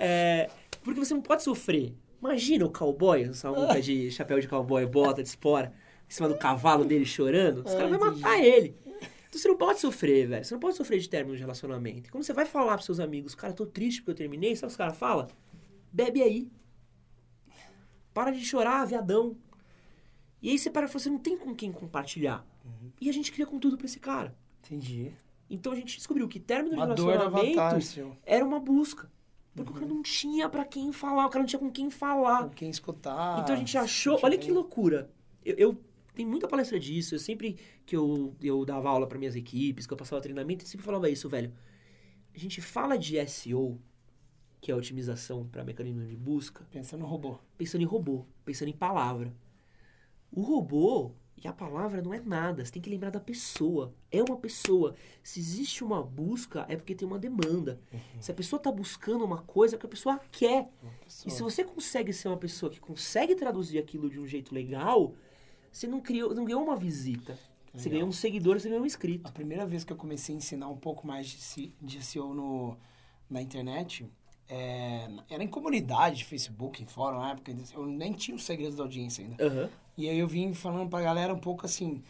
É, 0.00 0.50
porque 0.82 0.98
você 0.98 1.12
não 1.12 1.20
pode 1.20 1.42
sofrer. 1.42 1.94
Imagina 2.20 2.64
o 2.66 2.70
cowboy, 2.70 3.22
essa 3.24 3.50
multa 3.50 3.80
de 3.80 4.10
chapéu 4.10 4.40
de 4.40 4.48
cowboy, 4.48 4.84
bota 4.86 5.22
de 5.22 5.28
espora, 5.28 5.72
em 6.08 6.12
cima 6.12 6.28
do 6.28 6.36
cavalo 6.36 6.84
dele 6.84 7.04
chorando. 7.04 7.62
Os 7.64 7.72
Ah, 7.74 7.76
caras 7.76 7.90
vão 7.90 8.12
matar 8.12 8.38
ele. 8.42 8.74
Então 9.28 9.40
você 9.40 9.48
não 9.48 9.56
pode 9.56 9.78
sofrer, 9.78 10.26
velho. 10.26 10.44
Você 10.44 10.54
não 10.54 10.60
pode 10.60 10.76
sofrer 10.76 10.98
de 10.98 11.08
término 11.08 11.36
de 11.36 11.40
relacionamento. 11.40 12.10
Quando 12.10 12.24
você 12.24 12.32
vai 12.32 12.44
falar 12.44 12.74
pros 12.74 12.86
seus 12.86 12.98
amigos, 12.98 13.34
cara, 13.34 13.52
tô 13.52 13.64
triste 13.64 14.00
porque 14.00 14.10
eu 14.10 14.14
terminei, 14.16 14.56
sabe 14.56 14.64
o 14.64 14.68
que 14.68 14.72
os 14.72 14.76
caras 14.76 14.96
falam? 14.96 15.28
Bebe 15.92 16.22
aí. 16.22 16.50
Para 18.12 18.32
de 18.32 18.44
chorar, 18.44 18.84
viadão. 18.86 19.36
E 20.42 20.50
aí 20.50 20.58
você 20.58 20.68
para 20.70 20.86
e 20.86 20.88
fala, 20.88 20.98
você 20.98 21.10
não 21.10 21.18
tem 21.18 21.36
com 21.36 21.54
quem 21.54 21.70
compartilhar. 21.70 22.44
Uhum. 22.64 22.90
E 23.00 23.08
a 23.08 23.12
gente 23.12 23.30
cria 23.30 23.46
conteúdo 23.46 23.76
pra 23.76 23.86
esse 23.86 24.00
cara. 24.00 24.34
Entendi. 24.64 25.12
Então 25.48 25.72
a 25.72 25.76
gente 25.76 25.96
descobriu 25.96 26.26
que 26.28 26.40
término 26.40 26.76
Uma 26.76 26.94
de 26.94 27.02
relacionamento 27.02 28.18
era 28.24 28.44
uma 28.44 28.58
busca. 28.58 29.10
Porque 29.54 29.70
o 29.70 29.74
cara 29.74 29.86
não 29.86 30.02
tinha 30.02 30.48
pra 30.48 30.64
quem 30.64 30.92
falar, 30.92 31.26
o 31.26 31.28
cara 31.30 31.40
não 31.42 31.46
tinha 31.46 31.58
com 31.58 31.70
quem 31.70 31.90
falar. 31.90 32.44
Com 32.44 32.50
quem 32.50 32.70
escutar. 32.70 33.40
então 33.42 33.54
a 33.54 33.58
gente 33.58 33.76
achou. 33.76 34.18
Olha 34.22 34.38
que 34.38 34.50
loucura. 34.50 35.10
Eu, 35.44 35.54
eu 35.56 35.84
tenho 36.14 36.28
muita 36.28 36.46
palestra 36.46 36.78
disso. 36.78 37.14
Eu 37.14 37.18
sempre 37.18 37.56
que 37.84 37.96
eu, 37.96 38.34
eu 38.40 38.64
dava 38.64 38.88
aula 38.88 39.06
pra 39.06 39.18
minhas 39.18 39.34
equipes, 39.34 39.86
que 39.86 39.92
eu 39.92 39.96
passava 39.96 40.22
treinamento, 40.22 40.64
eu 40.64 40.68
sempre 40.68 40.86
falava 40.86 41.10
isso, 41.10 41.28
velho. 41.28 41.52
A 42.34 42.38
gente 42.38 42.60
fala 42.60 42.96
de 42.96 43.24
SEO 43.26 43.80
que 44.60 44.70
é 44.70 44.74
a 44.74 44.76
otimização 44.76 45.46
para 45.46 45.64
mecanismo 45.64 46.04
de 46.04 46.14
busca, 46.14 46.66
Pensando 46.70 47.00
no 47.00 47.06
robô. 47.06 47.38
pensando 47.56 47.80
em 47.80 47.86
robô, 47.86 48.26
pensando 48.44 48.68
em 48.68 48.76
palavra. 48.76 49.34
O 50.30 50.42
robô 50.42 51.12
e 51.36 51.48
a 51.48 51.52
palavra 51.52 52.02
não 52.02 52.12
é 52.12 52.20
nada, 52.20 52.64
você 52.64 52.70
tem 52.72 52.82
que 52.82 52.90
lembrar 52.90 53.10
da 53.10 53.20
pessoa. 53.20 53.94
É 54.10 54.22
uma 54.22 54.36
pessoa. 54.36 54.94
Se 55.22 55.40
existe 55.40 55.82
uma 55.82 56.02
busca, 56.02 56.66
é 56.68 56.76
porque 56.76 56.94
tem 56.94 57.08
uma 57.08 57.18
demanda. 57.18 57.80
Se 58.20 58.30
a 58.30 58.34
pessoa 58.34 58.58
está 58.58 58.70
buscando 58.70 59.24
uma 59.24 59.38
coisa, 59.42 59.74
é 59.76 59.78
que 59.78 59.86
a 59.86 59.88
pessoa 59.88 60.20
quer. 60.30 60.68
Uma 60.82 60.92
E 61.06 61.10
se 61.10 61.24
pessoa. 61.24 61.50
você 61.50 61.64
consegue 61.64 62.12
ser 62.12 62.28
uma 62.28 62.36
pessoa 62.36 62.70
que 62.70 62.78
consegue 62.78 63.34
traduzir 63.34 63.78
aquilo 63.78 64.10
de 64.10 64.20
um 64.20 64.26
jeito 64.26 64.54
legal, 64.54 65.14
você 65.72 65.86
não, 65.86 66.00
criou, 66.00 66.34
não 66.34 66.44
ganhou 66.44 66.62
uma 66.62 66.76
visita. 66.76 67.38
Você 67.72 67.84
Legal. 67.84 67.92
ganhou 68.00 68.08
um 68.08 68.12
seguidor, 68.12 68.58
você 68.60 68.68
ganhou 68.68 68.82
um 68.82 68.86
inscrito. 68.86 69.28
A 69.28 69.32
primeira 69.32 69.64
vez 69.64 69.84
que 69.84 69.92
eu 69.92 69.96
comecei 69.96 70.34
a 70.34 70.38
ensinar 70.38 70.68
um 70.68 70.76
pouco 70.76 71.06
mais 71.06 71.26
de, 71.28 71.72
de 71.80 72.04
SEO 72.04 72.34
no, 72.34 72.76
na 73.30 73.40
internet, 73.40 74.10
é, 74.48 75.08
era 75.30 75.42
em 75.44 75.46
comunidade, 75.46 76.24
Facebook, 76.24 76.82
em 76.82 76.86
fórum, 76.86 77.20
na 77.20 77.30
época, 77.30 77.54
eu 77.72 77.86
nem 77.86 78.12
tinha 78.12 78.34
os 78.36 78.42
segredos 78.44 78.74
da 78.76 78.82
audiência 78.82 79.24
ainda. 79.24 79.46
Aham. 79.46 79.70
E 79.96 80.08
aí 80.08 80.18
eu 80.18 80.26
vim 80.28 80.52
falando 80.54 80.88
pra 80.88 81.00
galera 81.02 81.34
um 81.34 81.38
pouco 81.38 81.66
assim, 81.66 82.02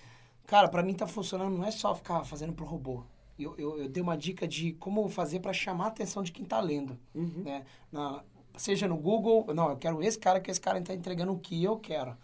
cara, 0.46 0.68
pra 0.68 0.82
mim 0.82 0.94
tá 0.94 1.06
funcionando, 1.06 1.56
não 1.56 1.64
é 1.64 1.70
só 1.70 1.94
ficar 1.94 2.24
fazendo 2.24 2.52
pro 2.52 2.64
robô. 2.64 3.02
Eu, 3.38 3.54
eu, 3.56 3.78
eu 3.78 3.88
dei 3.88 4.02
uma 4.02 4.16
dica 4.16 4.46
de 4.46 4.72
como 4.74 5.08
fazer 5.08 5.40
pra 5.40 5.52
chamar 5.52 5.86
a 5.86 5.88
atenção 5.88 6.22
de 6.22 6.30
quem 6.30 6.44
tá 6.44 6.60
lendo, 6.60 6.98
Uhum. 7.14 7.42
né? 7.44 7.64
Na, 7.90 8.22
seja 8.56 8.86
no 8.86 8.96
Google, 8.96 9.46
não, 9.54 9.70
eu 9.70 9.76
quero 9.76 10.02
esse 10.02 10.18
cara, 10.18 10.40
que 10.40 10.50
esse 10.50 10.60
cara 10.60 10.80
tá 10.82 10.92
entregando 10.94 11.32
o 11.32 11.38
que 11.38 11.62
eu 11.64 11.78
quero. 11.78 12.16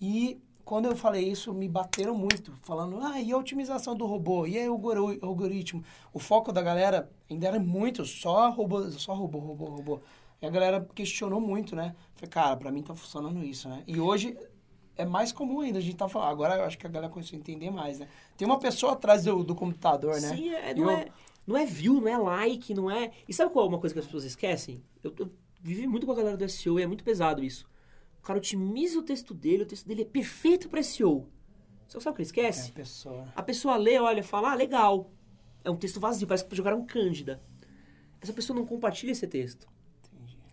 E 0.00 0.38
quando 0.64 0.86
eu 0.86 0.94
falei 0.96 1.28
isso, 1.28 1.52
me 1.52 1.68
bateram 1.68 2.14
muito, 2.14 2.52
falando, 2.62 2.98
ah, 3.00 3.20
e 3.20 3.32
a 3.32 3.36
otimização 3.38 3.96
do 3.96 4.06
robô? 4.06 4.46
E 4.46 4.56
aí 4.58 4.68
o 4.68 4.72
algori- 4.72 5.18
algoritmo? 5.22 5.82
O 6.12 6.18
foco 6.18 6.52
da 6.52 6.62
galera 6.62 7.10
ainda 7.28 7.48
era 7.48 7.58
muito, 7.58 8.04
só 8.04 8.50
robô, 8.50 8.88
só 8.92 9.14
robô, 9.14 9.38
robô, 9.38 9.64
robô. 9.64 10.00
E 10.40 10.46
a 10.46 10.50
galera 10.50 10.86
questionou 10.94 11.40
muito, 11.40 11.74
né? 11.76 11.94
Falei, 12.14 12.30
cara, 12.30 12.56
pra 12.56 12.70
mim 12.70 12.82
tá 12.82 12.94
funcionando 12.94 13.42
isso, 13.44 13.68
né? 13.68 13.82
E 13.86 13.98
hoje 14.00 14.36
é 15.00 15.04
mais 15.06 15.32
comum 15.32 15.60
ainda 15.60 15.78
a 15.78 15.82
gente 15.82 15.96
tá 15.96 16.08
falando. 16.08 16.30
Agora 16.30 16.56
eu 16.56 16.64
acho 16.64 16.78
que 16.78 16.86
a 16.86 16.90
galera 16.90 17.12
começou 17.12 17.36
a 17.36 17.40
entender 17.40 17.70
mais, 17.70 17.98
né? 17.98 18.08
Tem 18.36 18.46
uma 18.46 18.58
pessoa 18.58 18.92
atrás 18.92 19.24
do, 19.24 19.42
do 19.42 19.54
computador, 19.54 20.20
né? 20.20 20.28
Sim, 20.36 20.50
é, 20.50 20.74
não, 20.74 20.84
eu- 20.84 20.90
é, 20.90 21.06
não 21.46 21.56
é 21.56 21.64
view, 21.66 22.00
não 22.00 22.08
é 22.08 22.16
like, 22.18 22.74
não 22.74 22.90
é. 22.90 23.10
E 23.28 23.32
sabe 23.34 23.52
qual 23.52 23.66
é 23.66 23.68
uma 23.68 23.78
coisa 23.78 23.92
que 23.94 23.98
as 23.98 24.04
pessoas 24.06 24.24
esquecem? 24.24 24.82
Eu, 25.02 25.14
eu 25.18 25.30
vivi 25.60 25.86
muito 25.86 26.06
com 26.06 26.12
a 26.12 26.14
galera 26.16 26.36
do 26.36 26.48
SEO 26.48 26.78
e 26.78 26.82
é 26.82 26.86
muito 26.86 27.04
pesado 27.04 27.42
isso. 27.44 27.68
O 28.18 28.22
cara 28.22 28.38
otimiza 28.38 28.98
o 28.98 29.02
texto 29.02 29.32
dele, 29.34 29.62
o 29.62 29.66
texto 29.66 29.86
dele 29.86 30.02
é 30.02 30.04
perfeito 30.04 30.68
para 30.68 30.82
SEO. 30.82 31.26
Você 31.88 32.00
sabe 32.00 32.12
o 32.12 32.16
que 32.16 32.22
ele 32.40 32.46
É, 32.46 32.50
esquece? 32.50 32.70
a 32.70 32.74
pessoa. 32.74 33.28
A 33.34 33.42
pessoa 33.42 33.76
lê, 33.76 33.98
olha, 33.98 34.22
fala, 34.22 34.52
ah, 34.52 34.54
legal. 34.54 35.10
É 35.64 35.70
um 35.70 35.76
texto 35.76 35.98
vazio, 35.98 36.26
parece 36.26 36.44
que 36.44 36.54
jogaram 36.54 36.84
Cândida. 36.86 37.42
Essa 38.20 38.32
pessoa 38.32 38.56
não 38.58 38.66
compartilha 38.66 39.10
esse 39.12 39.26
texto. 39.26 39.66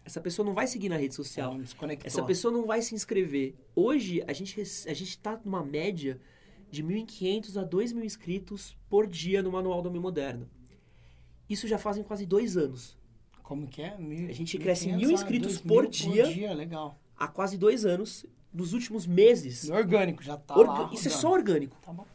Essa 0.08 0.22
pessoa 0.22 0.46
não 0.46 0.54
vai 0.54 0.66
seguir 0.68 0.88
na 0.88 0.96
rede 0.96 1.14
social. 1.14 1.60
Essa 2.06 2.24
pessoa 2.24 2.50
não 2.50 2.66
vai 2.66 2.82
se 2.82 2.96
inscrever. 2.96 3.56
Hoje, 3.76 4.24
a 4.26 4.32
gente, 4.32 4.58
a 4.62 4.94
gente 4.94 5.20
tá 5.20 5.38
numa 5.44 5.62
média 5.62 6.18
de 6.72 6.82
1.500 6.82 7.62
a 7.62 7.66
2.000 7.68 8.06
inscritos 8.06 8.78
por 8.90 9.06
dia 9.06 9.44
no 9.44 9.52
Manual 9.52 9.82
do 9.82 9.90
Homem 9.90 10.00
Moderno. 10.02 10.50
Isso 11.50 11.68
já 11.68 11.78
fazem 11.78 12.06
quase 12.06 12.26
dois 12.26 12.56
anos. 12.56 12.98
Como 13.44 13.68
que 13.68 13.82
é? 13.82 13.98
Mil, 13.98 14.30
A 14.30 14.32
gente 14.32 14.58
1.500 14.58 14.62
cresce 14.62 14.92
mil 14.94 15.12
inscritos 15.12 15.60
2.000 15.62 15.68
por 15.68 15.88
dia. 15.90 16.24
Por 16.24 16.34
dia, 16.34 16.54
legal. 16.54 16.98
Há 17.18 17.28
quase 17.28 17.58
dois 17.58 17.86
anos, 17.86 18.26
nos 18.54 18.72
últimos 18.72 19.06
meses. 19.06 19.68
No 19.68 19.76
orgânico, 19.76 20.24
já 20.24 20.38
tá 20.38 20.56
orga- 20.58 20.72
lá. 20.72 20.94
Isso 20.94 21.10
é 21.10 21.12
só 21.12 21.30
orgânico. 21.34 21.76
Tá 21.82 21.92
bom. 21.92 22.06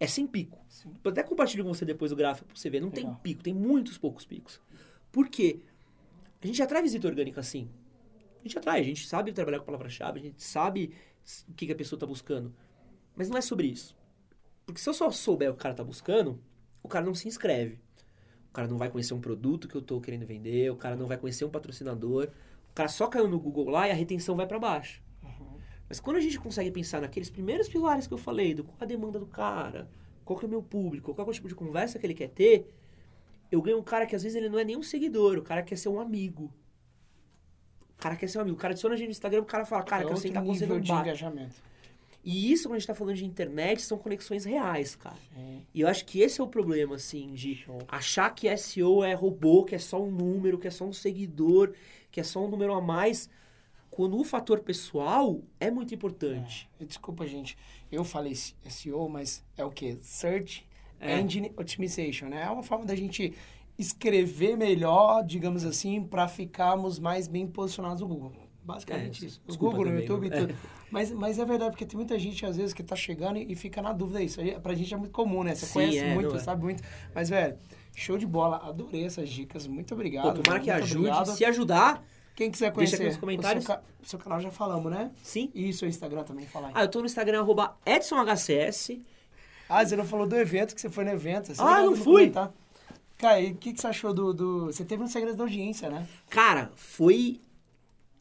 É 0.00 0.08
sem 0.08 0.26
pico. 0.26 0.58
Sim. 0.68 0.90
Eu 1.04 1.12
até 1.12 1.22
compartilho 1.22 1.62
com 1.62 1.72
você 1.72 1.84
depois 1.84 2.10
o 2.10 2.16
gráfico 2.16 2.48
pra 2.48 2.56
você 2.56 2.68
ver. 2.68 2.80
Não 2.80 2.90
tem 2.90 3.04
Legal. 3.04 3.20
pico, 3.22 3.44
tem 3.44 3.54
muitos 3.54 3.96
poucos 3.98 4.24
picos. 4.24 4.60
Por 5.12 5.28
quê? 5.28 5.60
A 6.46 6.48
gente 6.48 6.62
atrai 6.62 6.80
visita 6.80 7.08
orgânica 7.08 7.40
assim. 7.40 7.68
A 8.38 8.42
gente 8.44 8.56
atrai, 8.56 8.78
a 8.78 8.84
gente 8.84 9.04
sabe 9.04 9.32
trabalhar 9.32 9.58
com 9.58 9.64
palavra-chave, 9.64 10.20
a 10.20 10.22
gente 10.22 10.40
sabe 10.40 10.94
o 11.48 11.54
que, 11.54 11.66
que 11.66 11.72
a 11.72 11.74
pessoa 11.74 11.98
tá 11.98 12.06
buscando. 12.06 12.54
Mas 13.16 13.28
não 13.28 13.36
é 13.36 13.40
sobre 13.40 13.66
isso. 13.66 13.96
Porque 14.64 14.80
se 14.80 14.88
eu 14.88 14.94
só 14.94 15.10
souber 15.10 15.50
o 15.50 15.54
que 15.54 15.58
o 15.58 15.62
cara 15.64 15.74
tá 15.74 15.82
buscando, 15.82 16.40
o 16.84 16.86
cara 16.86 17.04
não 17.04 17.16
se 17.16 17.26
inscreve. 17.26 17.80
O 18.48 18.52
cara 18.52 18.68
não 18.68 18.78
vai 18.78 18.88
conhecer 18.88 19.12
um 19.12 19.20
produto 19.20 19.66
que 19.66 19.74
eu 19.74 19.82
tô 19.82 20.00
querendo 20.00 20.24
vender, 20.24 20.70
o 20.70 20.76
cara 20.76 20.94
não 20.94 21.08
vai 21.08 21.18
conhecer 21.18 21.44
um 21.44 21.50
patrocinador. 21.50 22.28
O 22.70 22.74
cara 22.74 22.88
só 22.88 23.08
caiu 23.08 23.26
no 23.26 23.40
Google 23.40 23.68
lá 23.68 23.88
e 23.88 23.90
a 23.90 23.94
retenção 23.94 24.36
vai 24.36 24.46
para 24.46 24.60
baixo. 24.60 25.02
Mas 25.88 25.98
quando 25.98 26.18
a 26.18 26.20
gente 26.20 26.38
consegue 26.38 26.70
pensar 26.70 27.00
naqueles 27.00 27.28
primeiros 27.28 27.68
pilares 27.68 28.06
que 28.06 28.14
eu 28.14 28.18
falei, 28.18 28.54
do 28.54 28.62
qual 28.62 28.76
a 28.78 28.84
demanda 28.84 29.18
do 29.18 29.26
cara, 29.26 29.90
qual 30.24 30.38
que 30.38 30.44
é 30.44 30.48
o 30.48 30.50
meu 30.50 30.62
público, 30.62 31.12
qual 31.12 31.26
é 31.26 31.30
o 31.30 31.34
tipo 31.34 31.48
de 31.48 31.56
conversa 31.56 31.98
que 31.98 32.06
ele 32.06 32.14
quer 32.14 32.28
ter, 32.28 32.72
eu 33.50 33.60
ganho 33.62 33.78
um 33.78 33.82
cara 33.82 34.06
que 34.06 34.14
às 34.16 34.22
vezes 34.22 34.36
ele 34.36 34.48
não 34.48 34.58
é 34.58 34.64
nem 34.64 34.76
um 34.76 34.82
seguidor, 34.82 35.38
o 35.38 35.42
cara 35.42 35.62
quer 35.62 35.76
ser 35.76 35.88
um 35.88 36.00
amigo. 36.00 36.52
O 37.98 37.98
cara 37.98 38.14
quer 38.16 38.28
ser 38.28 38.38
um 38.38 38.42
amigo. 38.42 38.56
O 38.56 38.60
cara 38.60 38.72
adiciona 38.72 38.94
a 38.94 38.98
gente 38.98 39.06
no 39.08 39.12
Instagram, 39.12 39.40
o 39.40 39.46
cara 39.46 39.64
fala, 39.64 39.82
cara, 39.82 40.02
é 40.02 40.04
quero 40.04 40.14
outro 40.14 40.22
sentar 40.28 40.42
com 40.44 40.52
você 40.52 40.60
nível 40.60 40.76
no 40.76 40.82
de 40.82 40.92
bar. 40.92 41.00
engajamento. 41.02 41.54
E 42.22 42.50
isso, 42.52 42.64
quando 42.68 42.74
a 42.74 42.78
gente 42.80 42.88
tá 42.88 42.94
falando 42.94 43.14
de 43.14 43.24
internet, 43.24 43.82
são 43.82 43.96
conexões 43.96 44.44
reais, 44.44 44.96
cara. 44.96 45.16
Sim. 45.32 45.64
E 45.72 45.80
eu 45.80 45.88
acho 45.88 46.04
que 46.04 46.20
esse 46.20 46.40
é 46.40 46.44
o 46.44 46.48
problema, 46.48 46.96
assim, 46.96 47.32
de 47.32 47.54
Show. 47.54 47.78
achar 47.86 48.28
que 48.34 48.54
SEO 48.56 49.04
é 49.04 49.14
robô, 49.14 49.64
que 49.64 49.76
é 49.76 49.78
só 49.78 50.02
um 50.02 50.10
número, 50.10 50.58
que 50.58 50.66
é 50.66 50.70
só 50.70 50.84
um 50.84 50.92
seguidor, 50.92 51.72
que 52.10 52.18
é 52.18 52.24
só 52.24 52.44
um 52.44 52.48
número 52.48 52.74
a 52.74 52.80
mais, 52.80 53.30
quando 53.88 54.18
o 54.18 54.24
fator 54.24 54.58
pessoal 54.58 55.40
é 55.60 55.70
muito 55.70 55.94
importante. 55.94 56.68
E 56.80 56.84
Desculpa, 56.84 57.26
gente. 57.28 57.56
Eu 57.92 58.02
falei 58.02 58.34
SEO, 58.34 59.08
mas 59.08 59.44
é 59.56 59.64
o 59.64 59.70
quê? 59.70 59.96
Search 60.02 60.66
É. 61.00 61.20
Engine 61.20 61.52
Optimization, 61.56 62.26
né? 62.28 62.42
É 62.42 62.50
uma 62.50 62.62
forma 62.62 62.84
da 62.84 62.94
gente 62.94 63.34
escrever 63.78 64.56
melhor, 64.56 65.22
digamos 65.24 65.64
assim, 65.64 66.02
para 66.02 66.26
ficarmos 66.28 66.98
mais 66.98 67.28
bem 67.28 67.46
posicionados 67.46 68.00
no 68.00 68.08
Google. 68.08 68.32
Basicamente 68.64 69.24
É, 69.24 69.28
isso. 69.28 69.40
No 69.46 69.56
Google, 69.56 69.84
no 69.84 69.90
também, 69.90 70.00
YouTube 70.02 70.26
e 70.26 70.30
né? 70.30 70.36
tudo. 70.40 70.54
Mas, 70.90 71.12
mas 71.12 71.38
é 71.38 71.44
verdade, 71.44 71.70
porque 71.70 71.86
tem 71.86 71.96
muita 71.96 72.18
gente, 72.18 72.44
às 72.44 72.56
vezes, 72.56 72.72
que 72.74 72.82
tá 72.82 72.96
chegando 72.96 73.38
e 73.38 73.52
e 73.52 73.54
fica 73.54 73.80
na 73.80 73.92
dúvida 73.92 74.20
isso. 74.20 74.40
Aí, 74.40 74.58
Pra 74.58 74.74
gente 74.74 74.92
é 74.92 74.96
muito 74.96 75.12
comum, 75.12 75.44
né? 75.44 75.54
Você 75.54 75.66
Sim, 75.66 75.72
conhece 75.74 75.98
é, 75.98 76.14
muito, 76.14 76.34
é. 76.34 76.38
sabe 76.40 76.62
muito. 76.64 76.82
Mas, 77.14 77.28
velho, 77.28 77.56
show 77.94 78.18
de 78.18 78.26
bola. 78.26 78.56
Adorei 78.68 79.04
essas 79.04 79.28
dicas. 79.28 79.66
Muito 79.68 79.94
obrigado. 79.94 80.24
Pô, 80.24 80.42
tomara 80.42 80.60
velho. 80.60 80.64
que 80.64 80.70
ajude. 80.70 80.96
obrigado. 81.08 81.36
Se 81.36 81.44
ajudar, 81.44 82.02
Quem 82.34 82.50
quiser 82.50 82.66
Deixa 82.66 82.74
conhecer 82.74 82.96
aqui 82.96 83.04
nos 83.04 83.16
comentários. 83.18 83.64
O 83.64 83.66
seu, 83.66 83.76
o 83.76 84.06
seu 84.06 84.18
canal 84.18 84.40
já 84.40 84.50
falamos, 84.50 84.90
né? 84.90 85.12
sim. 85.22 85.50
E 85.54 85.72
seu 85.72 85.88
Instagram 85.88 86.24
também, 86.24 86.44
falar. 86.46 86.72
Ah, 86.74 86.82
eu 86.82 86.88
tô 86.88 86.98
no 87.00 87.06
Instagram, 87.06 87.40
arroba 87.40 87.76
EdsonHCS. 87.86 88.98
Ah, 89.68 89.84
você 89.84 89.96
não 89.96 90.04
falou 90.04 90.26
do 90.26 90.36
evento, 90.36 90.74
que 90.74 90.80
você 90.80 90.88
foi 90.90 91.04
no 91.04 91.10
evento. 91.10 91.54
Você 91.54 91.60
Ah, 91.60 91.82
não 91.82 91.96
fui. 91.96 92.30
comentar. 92.30 92.52
Cara, 93.18 93.40
e 93.40 93.52
o 93.52 93.56
que, 93.56 93.72
que 93.72 93.80
você 93.80 93.86
achou 93.86 94.12
do, 94.12 94.32
do... 94.34 94.66
Você 94.66 94.84
teve 94.84 95.02
um 95.02 95.06
segredo 95.06 95.36
da 95.36 95.44
audiência, 95.44 95.88
né? 95.88 96.06
Cara, 96.28 96.70
foi 96.76 97.40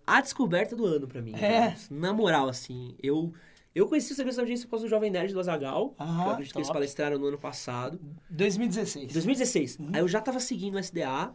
a 0.08 0.22
descoberta 0.22 0.76
do 0.76 0.86
ano 0.86 1.08
pra 1.08 1.22
mim. 1.22 1.34
É. 1.36 1.72
cara. 1.72 1.76
Na 1.92 2.14
moral, 2.14 2.48
assim, 2.50 2.96
eu... 3.02 3.34
Eu 3.74 3.90
conheci 3.90 4.14
o 4.14 4.16
serviço 4.16 4.38
da 4.38 4.44
audiência 4.44 4.66
por 4.66 4.72
causa 4.72 4.86
do 4.86 4.90
Jovem 4.90 5.12
Nerd 5.12 5.34
do 5.34 5.40
Azagal, 5.42 5.90
que 5.90 6.02
eu 6.02 6.06
Ah, 6.08 6.32
acredito 6.32 6.54
que 6.54 6.58
eles 6.60 6.68
top. 6.70 6.78
palestraram 6.78 7.20
no 7.20 7.26
ano 7.28 7.38
passado. 7.38 8.00
2016. 8.30 9.12
2016. 9.12 9.78
Aí 9.92 10.00
eu 10.00 10.08
já 10.08 10.22
tava 10.22 10.40
seguindo 10.40 10.76
o 10.76 10.80
SDA. 10.80 11.34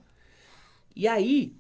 E 0.97 1.07
aí, 1.07 1.55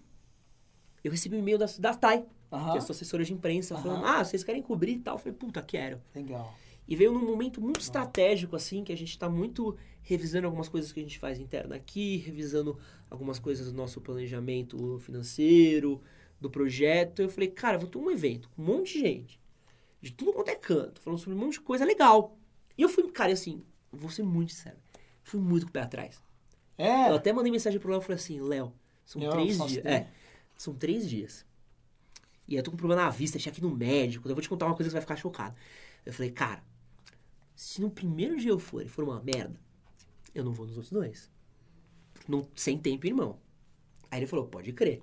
eu 1.04 1.10
recebi 1.10 1.36
um 1.36 1.40
e-mail 1.40 1.58
da, 1.58 1.66
da 1.78 1.92
TAI, 1.92 2.24
Aham. 2.50 2.70
que 2.72 2.76
é 2.76 2.78
a 2.78 2.80
sua 2.80 2.94
assessora 2.94 3.22
de 3.22 3.32
imprensa, 3.34 3.74
Aham. 3.74 3.82
falando: 3.82 4.04
Ah, 4.06 4.24
vocês 4.24 4.42
querem 4.42 4.62
cobrir 4.62 4.92
e 4.92 4.98
tal? 5.00 5.16
Eu 5.16 5.18
falei: 5.18 5.34
Puta, 5.34 5.60
quero. 5.60 6.00
Legal. 6.14 6.54
E 6.90 6.96
veio 6.96 7.12
num 7.12 7.24
momento 7.24 7.60
muito 7.60 7.80
estratégico, 7.80 8.56
assim, 8.56 8.82
que 8.82 8.92
a 8.92 8.96
gente 8.96 9.16
tá 9.16 9.28
muito 9.28 9.76
revisando 10.02 10.46
algumas 10.48 10.68
coisas 10.68 10.90
que 10.92 10.98
a 10.98 11.02
gente 11.04 11.20
faz 11.20 11.38
interna 11.38 11.76
aqui, 11.76 12.16
revisando 12.16 12.76
algumas 13.08 13.38
coisas 13.38 13.66
do 13.70 13.72
nosso 13.72 14.00
planejamento 14.00 14.98
financeiro, 14.98 16.02
do 16.40 16.50
projeto. 16.50 17.22
Eu 17.22 17.28
falei, 17.28 17.48
cara, 17.48 17.78
vou 17.78 17.88
ter 17.88 17.96
um 17.98 18.10
evento 18.10 18.48
com 18.50 18.60
um 18.60 18.64
monte 18.64 18.94
de 18.94 19.00
gente, 19.00 19.40
de 20.02 20.10
tudo 20.10 20.32
quanto 20.32 20.48
é 20.48 20.56
canto, 20.56 21.00
falando 21.00 21.20
sobre 21.20 21.36
um 21.36 21.38
monte 21.38 21.52
de 21.54 21.60
coisa 21.60 21.84
legal. 21.84 22.36
E 22.76 22.82
eu 22.82 22.88
fui, 22.88 23.08
cara, 23.12 23.30
e 23.30 23.34
assim, 23.34 23.62
vou 23.92 24.10
ser 24.10 24.24
muito 24.24 24.52
sincero, 24.52 24.76
fui 25.22 25.38
muito 25.38 25.66
com 25.66 25.70
o 25.70 25.72
pé 25.72 25.82
atrás. 25.82 26.20
Eu 26.76 26.84
É. 26.86 27.14
até 27.14 27.32
mandei 27.32 27.52
mensagem 27.52 27.78
pro 27.78 27.90
Léo 27.92 28.00
e 28.00 28.02
falei 28.02 28.16
assim, 28.16 28.40
Léo, 28.40 28.72
são 29.04 29.20
Léo, 29.22 29.30
três 29.30 29.64
dias. 29.66 29.86
É, 29.86 30.08
são 30.56 30.74
três 30.74 31.08
dias. 31.08 31.46
E 32.48 32.56
eu 32.56 32.62
tô 32.64 32.72
com 32.72 32.74
um 32.74 32.78
problema 32.78 33.02
na 33.02 33.10
vista, 33.10 33.38
tinha 33.38 33.52
que 33.52 33.60
ir 33.60 33.62
no 33.62 33.70
médico. 33.70 34.28
Eu 34.28 34.34
vou 34.34 34.42
te 34.42 34.48
contar 34.48 34.66
uma 34.66 34.74
coisa 34.74 34.88
que 34.88 34.90
você 34.90 34.96
vai 34.96 35.02
ficar 35.02 35.14
chocado. 35.16 35.54
Eu 36.04 36.12
falei, 36.12 36.32
cara, 36.32 36.64
se 37.60 37.78
no 37.82 37.90
primeiro 37.90 38.38
dia 38.38 38.50
eu 38.50 38.58
for 38.58 38.82
e 38.82 38.88
for 38.88 39.04
uma 39.04 39.20
merda, 39.20 39.60
eu 40.34 40.42
não 40.42 40.50
vou 40.50 40.66
nos 40.66 40.78
outros 40.78 40.90
dois. 40.90 41.30
Não, 42.26 42.48
sem 42.56 42.78
tempo, 42.78 43.06
irmão. 43.06 43.38
Aí 44.10 44.18
ele 44.20 44.26
falou, 44.26 44.46
pode 44.46 44.72
crer. 44.72 45.02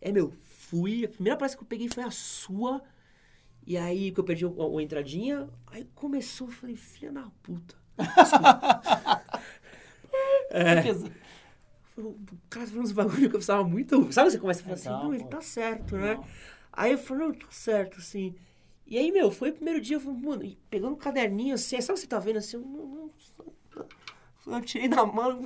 É, 0.00 0.10
meu, 0.10 0.32
fui. 0.42 1.04
A 1.04 1.08
primeira 1.08 1.38
palestra 1.38 1.56
que 1.58 1.62
eu 1.62 1.68
peguei 1.68 1.88
foi 1.88 2.02
a 2.02 2.10
sua. 2.10 2.82
E 3.64 3.76
aí 3.76 4.10
que 4.10 4.18
eu 4.18 4.24
perdi 4.24 4.44
o- 4.44 4.76
a, 4.76 4.82
entradinha. 4.82 5.48
Aí 5.68 5.84
começou, 5.94 6.48
eu 6.48 6.52
falei, 6.52 6.74
filha 6.74 7.12
da 7.12 7.30
puta. 7.44 7.76
É. 10.50 10.82
O 11.96 12.16
cara 12.48 12.66
falando 12.66 12.84
uns 12.84 12.92
bagulho 12.92 13.18
que 13.18 13.26
eu 13.26 13.30
precisava 13.30 13.64
muito. 13.64 14.12
Sabe, 14.12 14.30
você 14.30 14.38
começa 14.38 14.60
a 14.60 14.64
falar 14.64 14.76
Legal, 14.76 14.96
assim, 14.96 15.04
não, 15.06 15.14
ele 15.14 15.24
tá 15.24 15.40
certo, 15.40 15.96
né? 15.96 16.20
Aí 16.72 16.92
eu 16.92 16.98
falei, 16.98 17.26
não, 17.26 17.34
tá 17.34 17.46
certo, 17.50 17.98
assim. 17.98 18.34
E 18.86 18.98
aí, 18.98 19.10
meu, 19.10 19.30
foi 19.30 19.50
o 19.50 19.54
primeiro 19.54 19.80
dia, 19.80 19.96
eu 19.96 20.00
falei, 20.00 20.20
mano, 20.20 20.56
pegando 20.68 20.92
um 20.92 20.98
caderninho 20.98 21.54
assim, 21.54 21.80
sabe 21.80 21.92
o 21.92 21.94
que 21.94 22.00
você 22.00 22.06
tá 22.06 22.18
vendo 22.18 22.36
assim? 22.36 22.56
Eu, 22.56 22.62
não, 24.46 24.58
eu 24.58 24.64
tirei 24.64 24.88
da 24.88 25.06
mão, 25.06 25.40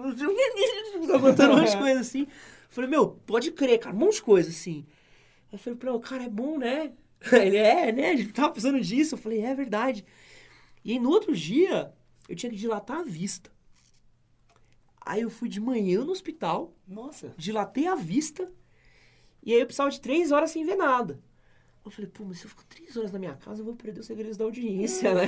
botando 1.20 1.52
umas 1.52 1.74
coisas 1.74 2.08
assim. 2.08 2.26
falei, 2.68 2.90
meu, 2.90 3.10
pode 3.26 3.52
crer, 3.52 3.78
cara, 3.78 3.94
um 3.94 3.98
monte 3.98 4.16
de 4.16 4.22
coisa, 4.22 4.50
assim. 4.50 4.84
Aí 5.50 5.54
eu 5.54 5.58
falei, 5.58 5.78
pô, 5.78 6.00
cara, 6.00 6.24
é 6.24 6.28
bom, 6.28 6.58
né? 6.58 6.92
Ele 7.32 7.56
é, 7.56 7.92
né? 7.92 8.10
A 8.10 8.16
gente 8.16 8.32
tava 8.32 8.50
precisando 8.50 8.80
disso. 8.80 9.14
Eu 9.14 9.18
falei, 9.18 9.40
é 9.40 9.54
verdade. 9.54 10.04
E 10.84 10.92
aí, 10.92 10.98
no 10.98 11.10
outro 11.10 11.34
dia, 11.34 11.92
eu 12.28 12.34
tinha 12.34 12.50
que 12.50 12.56
dilatar 12.56 12.98
a 12.98 13.02
vista. 13.02 13.50
Aí 15.00 15.22
eu 15.22 15.30
fui 15.30 15.48
de 15.48 15.60
manhã 15.60 16.04
no 16.04 16.12
hospital, 16.12 16.76
Nossa. 16.86 17.32
dilatei 17.38 17.86
a 17.86 17.94
vista, 17.94 18.52
e 19.42 19.54
aí 19.54 19.60
eu 19.60 19.64
precisava 19.64 19.90
de 19.90 20.00
três 20.02 20.32
horas 20.32 20.50
sem 20.50 20.66
ver 20.66 20.76
nada. 20.76 21.18
Eu 21.88 21.92
falei, 21.92 22.10
pô, 22.12 22.24
mas 22.24 22.38
se 22.38 22.44
eu 22.44 22.50
fico 22.50 22.64
três 22.66 22.96
horas 22.96 23.12
na 23.12 23.18
minha 23.18 23.34
casa, 23.34 23.62
eu 23.62 23.64
vou 23.64 23.74
perder 23.74 24.00
os 24.00 24.06
segredos 24.06 24.36
da 24.36 24.44
audiência, 24.44 25.14
né? 25.14 25.26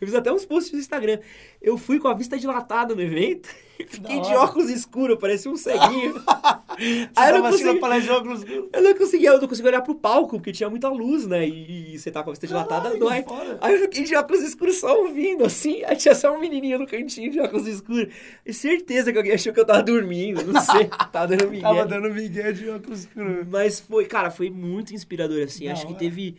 Eu 0.00 0.06
fiz 0.06 0.14
até 0.14 0.32
uns 0.32 0.44
posts 0.44 0.72
no 0.72 0.78
Instagram. 0.78 1.18
Eu 1.60 1.76
fui 1.76 1.98
com 1.98 2.06
a 2.06 2.14
vista 2.14 2.38
dilatada 2.38 2.94
no 2.94 3.02
evento, 3.02 3.48
fiquei 3.88 4.20
de 4.20 4.34
óculos 4.34 4.68
escuros, 4.70 5.18
parecia 5.18 5.50
um 5.50 5.56
ceguinho. 5.56 6.14
Aí 7.16 7.30
eu 7.30 7.38
não 7.38 7.46
assim 7.46 7.64
consegui- 7.64 8.00
de 8.00 8.10
óculos. 8.10 8.44
Eu 8.72 8.82
não 8.82 8.94
conseguia, 8.94 9.28
eu 9.30 9.40
não 9.40 9.48
conseguia 9.48 9.70
olhar 9.70 9.82
pro 9.82 9.94
palco, 9.94 10.36
porque 10.38 10.52
tinha 10.52 10.70
muita 10.70 10.88
luz, 10.88 11.26
né? 11.26 11.46
E, 11.46 11.94
e 11.94 11.98
você 11.98 12.10
tá 12.10 12.22
com 12.22 12.30
a 12.30 12.32
vista 12.32 12.46
dilatada, 12.46 12.96
dói. 12.96 13.22
foda. 13.22 13.58
Aí 13.60 13.74
eu 13.74 13.80
fiquei 13.80 14.04
de 14.04 14.14
óculos 14.16 14.42
escuros 14.42 14.76
só 14.76 14.98
ouvindo, 15.00 15.44
assim. 15.44 15.82
Aí 15.84 15.96
tinha 15.96 16.14
só 16.14 16.34
um 16.34 16.40
menininho 16.40 16.78
no 16.78 16.86
cantinho 16.86 17.30
de 17.30 17.40
óculos 17.40 17.66
escuros. 17.66 18.12
E 18.46 18.52
certeza 18.52 19.12
que 19.12 19.18
alguém 19.18 19.32
achou 19.34 19.52
que 19.52 19.60
eu 19.60 19.66
tava 19.66 19.82
dormindo, 19.82 20.42
não 20.52 20.60
sei. 20.60 20.86
tava 21.12 21.28
dando 21.28 21.50
migué. 21.50 21.62
Tava 21.62 21.86
dando 21.86 22.10
migué 22.14 22.52
de 22.52 22.68
óculos 22.70 23.00
escuros. 23.00 23.46
Mas 23.48 23.80
foi, 23.80 24.06
cara, 24.06 24.30
foi 24.30 24.48
muito 24.50 24.94
inspirador, 24.94 25.42
assim. 25.44 25.66
Da 25.66 25.72
Acho 25.72 25.82
que 25.86 25.92
hora. 25.92 25.98
teve, 25.98 26.36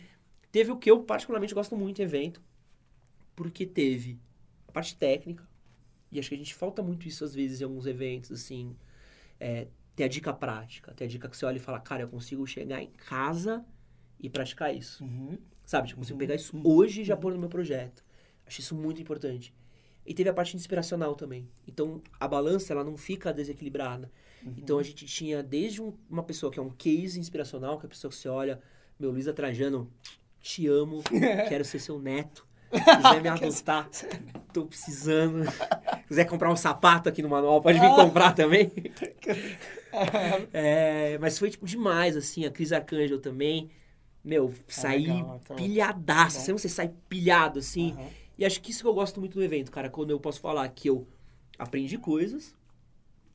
teve 0.50 0.72
o 0.72 0.76
que 0.76 0.90
eu 0.90 1.00
particularmente 1.00 1.54
gosto 1.54 1.76
muito 1.76 2.02
evento. 2.02 2.40
Porque 3.36 3.64
teve 3.64 4.18
a 4.68 4.72
parte 4.72 4.96
técnica. 4.96 5.42
E 6.12 6.20
acho 6.20 6.28
que 6.28 6.34
a 6.34 6.38
gente 6.38 6.54
falta 6.54 6.82
muito 6.82 7.08
isso 7.08 7.24
às 7.24 7.34
vezes 7.34 7.60
em 7.60 7.64
alguns 7.64 7.86
eventos, 7.86 8.30
assim. 8.30 8.76
É, 9.40 9.66
ter 9.96 10.04
a 10.04 10.08
dica 10.08 10.32
prática. 10.32 10.92
Ter 10.94 11.04
a 11.04 11.08
dica 11.08 11.28
que 11.28 11.36
você 11.36 11.44
olha 11.46 11.56
e 11.56 11.60
fala, 11.60 11.80
cara, 11.80 12.02
eu 12.02 12.08
consigo 12.08 12.46
chegar 12.46 12.82
em 12.82 12.90
casa 12.90 13.64
e 14.20 14.28
praticar 14.28 14.74
isso. 14.74 15.02
Uhum. 15.02 15.38
Sabe? 15.64 15.88
Tipo, 15.88 15.98
eu 15.98 16.02
consigo 16.02 16.18
pegar 16.18 16.34
isso 16.34 16.60
hoje 16.64 17.00
e 17.00 17.04
já 17.04 17.16
pôr 17.16 17.32
no 17.32 17.38
meu 17.40 17.48
projeto. 17.48 18.04
Acho 18.46 18.60
isso 18.60 18.74
muito 18.74 19.00
importante. 19.00 19.54
E 20.04 20.12
teve 20.12 20.28
a 20.28 20.34
parte 20.34 20.56
inspiracional 20.56 21.14
também. 21.14 21.48
Então, 21.66 22.02
a 22.20 22.26
balança, 22.28 22.72
ela 22.72 22.84
não 22.84 22.96
fica 22.96 23.32
desequilibrada. 23.32 24.10
Então, 24.56 24.78
a 24.78 24.82
gente 24.82 25.06
tinha 25.06 25.42
desde 25.42 25.80
um- 25.80 25.94
uma 26.10 26.24
pessoa 26.24 26.50
que 26.50 26.58
é 26.58 26.62
um 26.62 26.70
case 26.70 27.18
inspiracional, 27.20 27.78
que 27.78 27.86
é 27.86 27.86
a 27.86 27.88
pessoa 27.88 28.10
que 28.10 28.16
você 28.16 28.28
olha, 28.28 28.60
meu, 28.98 29.12
Luísa 29.12 29.32
Trajano, 29.32 29.88
te 30.40 30.66
amo, 30.66 31.02
quero 31.48 31.64
ser 31.64 31.78
seu 31.78 31.98
neto. 32.00 32.44
Quiser 32.70 33.22
me 33.22 33.28
adotar, 33.30 33.88
tô 34.52 34.66
precisando. 34.66 35.44
Quiser 36.12 36.26
comprar 36.26 36.52
um 36.52 36.56
sapato 36.56 37.08
aqui 37.08 37.22
no 37.22 37.28
manual, 37.30 37.62
pode 37.62 37.80
vir 37.80 37.88
comprar 37.94 38.32
também. 38.34 38.70
É, 40.54 41.18
mas 41.18 41.38
foi, 41.38 41.50
tipo, 41.50 41.66
demais, 41.66 42.16
assim. 42.16 42.46
A 42.46 42.50
Cris 42.50 42.72
Arcângel 42.72 43.20
também. 43.20 43.70
Meu, 44.24 44.50
saí 44.66 45.06
legal, 45.06 45.38
então. 45.44 45.54
pilhadaço. 45.54 46.40
Sabe 46.40 46.58
você 46.58 46.68
sai 46.68 46.90
pilhado, 47.10 47.58
assim? 47.58 47.92
Aham. 47.92 48.08
E 48.38 48.44
acho 48.46 48.62
que 48.62 48.70
isso 48.70 48.80
que 48.82 48.88
eu 48.88 48.94
gosto 48.94 49.20
muito 49.20 49.34
do 49.34 49.42
evento, 49.44 49.70
cara. 49.70 49.90
Quando 49.90 50.08
eu 50.08 50.18
posso 50.18 50.40
falar 50.40 50.66
que 50.70 50.88
eu 50.88 51.06
aprendi 51.58 51.98
coisas 51.98 52.54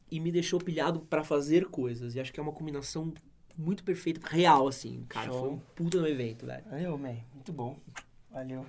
e 0.10 0.20
me 0.20 0.32
deixou 0.32 0.60
pilhado 0.60 1.00
pra 1.02 1.24
fazer 1.24 1.66
coisas. 1.66 2.16
E 2.16 2.20
acho 2.20 2.34
que 2.34 2.40
é 2.40 2.44
uma 2.44 2.52
combinação 2.52 3.13
muito 3.56 3.84
perfeita, 3.84 4.28
real, 4.28 4.68
assim. 4.68 5.06
Cara, 5.10 5.32
Show. 5.32 5.40
foi 5.40 5.50
um 5.50 5.60
puta 5.76 6.02
no 6.02 6.08
evento, 6.08 6.48
velho. 6.48 6.63
Valeu, 6.72 6.98
man. 6.98 7.18
Muito 7.36 7.54
bom. 7.54 7.78
Valeu. 8.32 8.66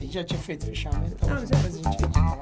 A 0.00 0.02
gente 0.02 0.14
já 0.14 0.24
tinha 0.24 0.40
feito 0.40 0.64
fechamento, 0.64 1.12
então 1.14 1.28
Não, 1.28 1.44
depois 1.44 1.74
a 1.74 1.76
gente 1.76 2.12
falar. 2.12 2.40